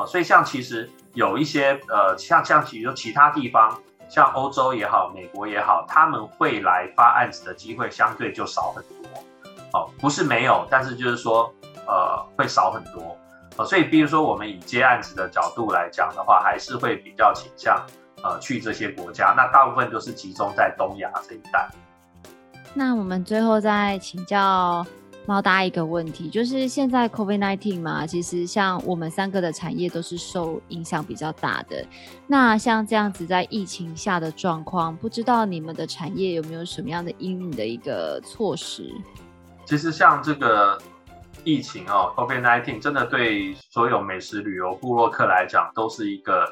[0.00, 3.80] 啊，所以像其实有一些呃，像像比如说其他地方。
[4.14, 9.10] 像欧洲也好，美国也好，他们会来发案子的机会相对就少很多，
[9.72, 11.52] 哦，不是没有，但是就是说，
[11.84, 13.18] 呃，会少很多，
[13.56, 17.76] 呃，所以比如说我们以接案子的角度来讲的话，还是会比较倾向，
[18.22, 21.68] 呃，去这些国家，那大部分都是集中在东亚这一带。
[22.72, 24.86] 那我们最后再请教。
[25.26, 31.82] 猫大一个问题，就是现在 COVID-19 嘛，其实像我们三个的产业都是受影响比较大的。
[32.26, 38.92] 那像这样子在疫情下的状况，不知道你们的产业有没有什么样的因应的一个措施？
[39.64, 40.78] 其实像这个
[41.42, 46.46] 疫情哦，COVID-19 真的对所有美食旅游部落客来讲，都是一个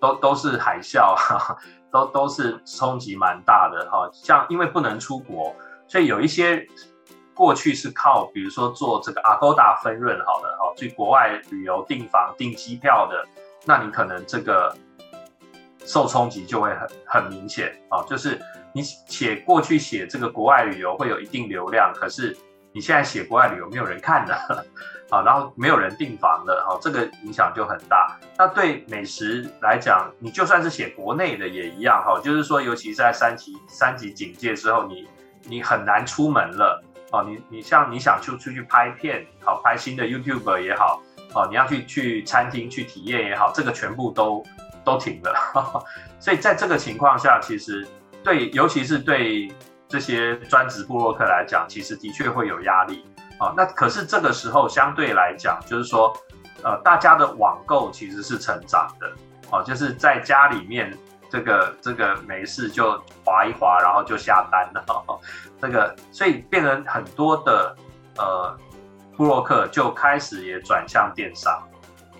[0.00, 1.16] 都都是海啸，
[1.90, 4.08] 都都是冲击蛮大的哈。
[4.12, 5.52] 像因为不能出国，
[5.88, 6.64] 所以有一些。
[7.42, 13.26] 过去是靠，比如说做这个 Agoda 分润好了，哈，去国外旅游订房、订机票的，
[13.64, 14.72] 那你可能这个
[15.84, 18.00] 受冲击就会很很明显啊。
[18.08, 18.40] 就是
[18.72, 22.36] 你写过去写这个国外旅游会有一定流量，可是
[22.70, 24.32] 你现在写国外旅游没有人看的
[25.10, 28.16] 啊， 然后没有人订房的，哈，这个影响就很大。
[28.38, 35.08] 那对美食来讲，你就算是写国内的也一样，哈，就是说，尤其在三级三级警戒之后，你
[35.48, 36.80] 你很难出门了。
[37.12, 41.02] 哦，你你像你想出出去拍片，好拍新的 YouTube 也好，
[41.34, 44.42] 哦，你要去去餐厅去体验也好，这个全部都
[44.82, 45.32] 都停了。
[45.52, 45.84] 呵呵，
[46.18, 47.86] 所以在这个情况下，其实
[48.24, 49.52] 对，尤其是对
[49.86, 53.04] 这些专职部落客来讲，其实的确会有压力。
[53.38, 56.16] 啊，那可是这个时候相对来讲，就是说，
[56.64, 59.12] 呃，大家的网购其实是成长的。
[59.50, 60.96] 哦，就是在家里面。
[61.32, 65.18] 这个这个没事就划一划，然后就下单了。
[65.58, 67.74] 这个所以变成很多的
[68.18, 68.54] 呃
[69.16, 71.66] 布洛克就开始也转向电商，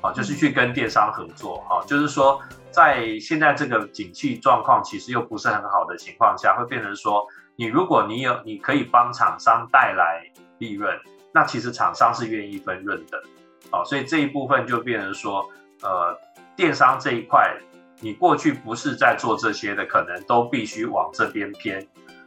[0.00, 1.58] 啊，就是去跟电商合作。
[1.68, 2.40] 哈，就是说
[2.70, 10.24] 在现在这个景气状况其实又不是很好的情况下，会变成说，你如果你有你可以帮厂商带来
[10.56, 10.98] 利润，
[11.34, 13.22] 那其实厂商是愿意分润的。
[13.70, 15.46] 啊，所以这一部分就变成说，
[15.82, 16.18] 呃，
[16.56, 17.54] 电商这一块。
[18.02, 21.86] 你过去不是在做这些的，可能都必须往这边偏，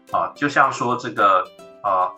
[0.10, 1.44] 啊，就像说这个，
[1.84, 2.10] 啊，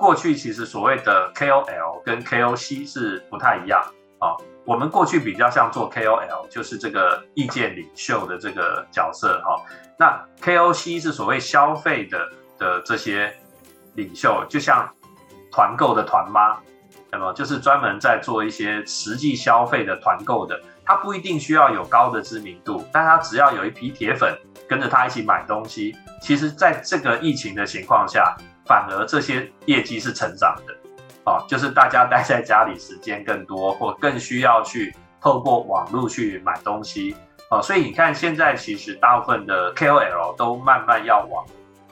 [0.00, 3.82] 过去其实所谓的 KOL 跟 KOC 是不太一样
[4.18, 4.32] 啊。
[4.64, 9.62] 我们过去比较像做 KOL，就是这个意见领袖的这个角色哈。
[9.98, 13.36] 那 KOC 是所谓消费的的这些
[13.94, 14.88] 领袖，就像
[15.52, 16.56] 团购的团妈，
[17.12, 20.58] 那么就是专门在做一些实际消费的团购的。
[20.86, 30.74] 他不一定需要有高的知名度，但他只要有一批铁粉跟着他一起买东西，其实在这个疫情的情况下，反而这些业绩是成长的。
[31.28, 37.16] 啊，就是大家待在家里时间更多，或更需要去透过网络去买东西
[37.50, 41.44] 啊，所以你看现在其实大部分的 KOL 都慢慢要往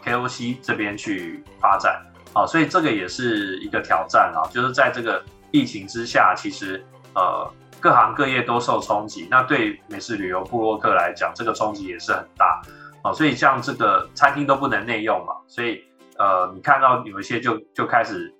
[0.05, 2.01] KOC 这边去发展
[2.33, 5.21] 啊，所以这个也是一个挑战啊，就是在这个
[5.51, 6.87] 疫情之下，其实
[7.17, 7.53] 呃
[7.85, 12.63] 各行各业都受冲击，那对美食旅游部落客来讲，这个冲击也是很大
[13.03, 15.85] 啊，所以像这个餐厅都不能内用嘛，所以
[16.17, 18.35] 呃你看到有一些就就开始。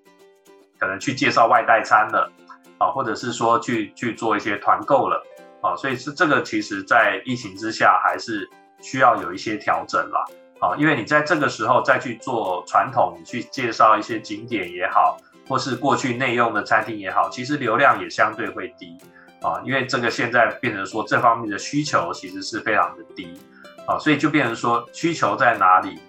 [0.77, 2.29] 可能去介绍外带餐了，
[2.77, 5.23] 啊，或者是说去去做一些团购了，
[5.61, 8.47] 啊，所以是这个其实，在疫情之下还是
[8.81, 10.25] 需要有一些调整啦，
[10.59, 15.17] 啊，因为你在这个时候再去做传统，去介绍一些景点也好，
[15.47, 18.97] 或是过去内用的餐厅也好，其实流量也相对会低，
[19.45, 23.39] 啊，因为这个现在变成说这方面的需求其实是非常的低，
[23.85, 25.99] 啊，所以就变成说需求在哪里，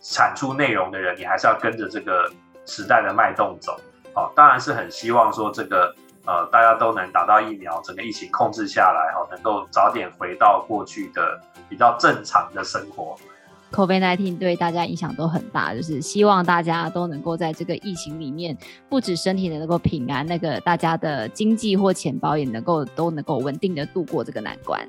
[0.00, 2.28] 产出内容的人，你还是要跟着这个
[2.66, 3.78] 时代的脉动走。
[4.12, 5.94] 好，当然是很希望说这个
[6.26, 13.16] 呃，大家都能打到疫苗，整个疫情控制下来，哈，能够早点回到过去的比较正常的生活。
[13.72, 18.56] COVID-19 对大家影响都很大，就是希望大家都能够在这个疫情里面，
[18.88, 24.80] 不止身体能够平安，那个大家的经济或钱包也能够都能够稳定的度过这个难关。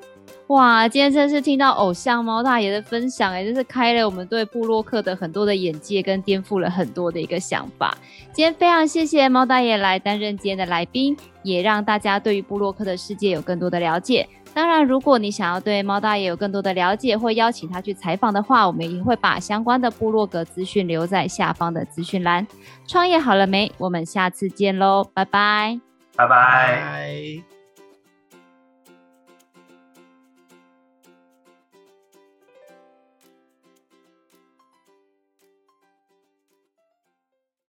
[0.48, 7.98] 哇，今天真是听到偶像猫大爷的分享，哎，真是开了我们对部落客的很多的眼界，跟颠覆了很多的一个想法。
[8.34, 14.28] 今天非常谢谢猫大爷来担任今天的来宾，也让大家对于部落客的世界有更多的了解。
[14.54, 22.46] 当然，如果你想要对猫大爷有更多的了解，或邀请他去采访的话，我们也会把相关的部落格资讯留在下方的资讯栏。
[22.88, 23.72] 创业好了没？
[23.78, 25.80] 我们下次见喽，拜拜，
[26.16, 27.51] 拜拜。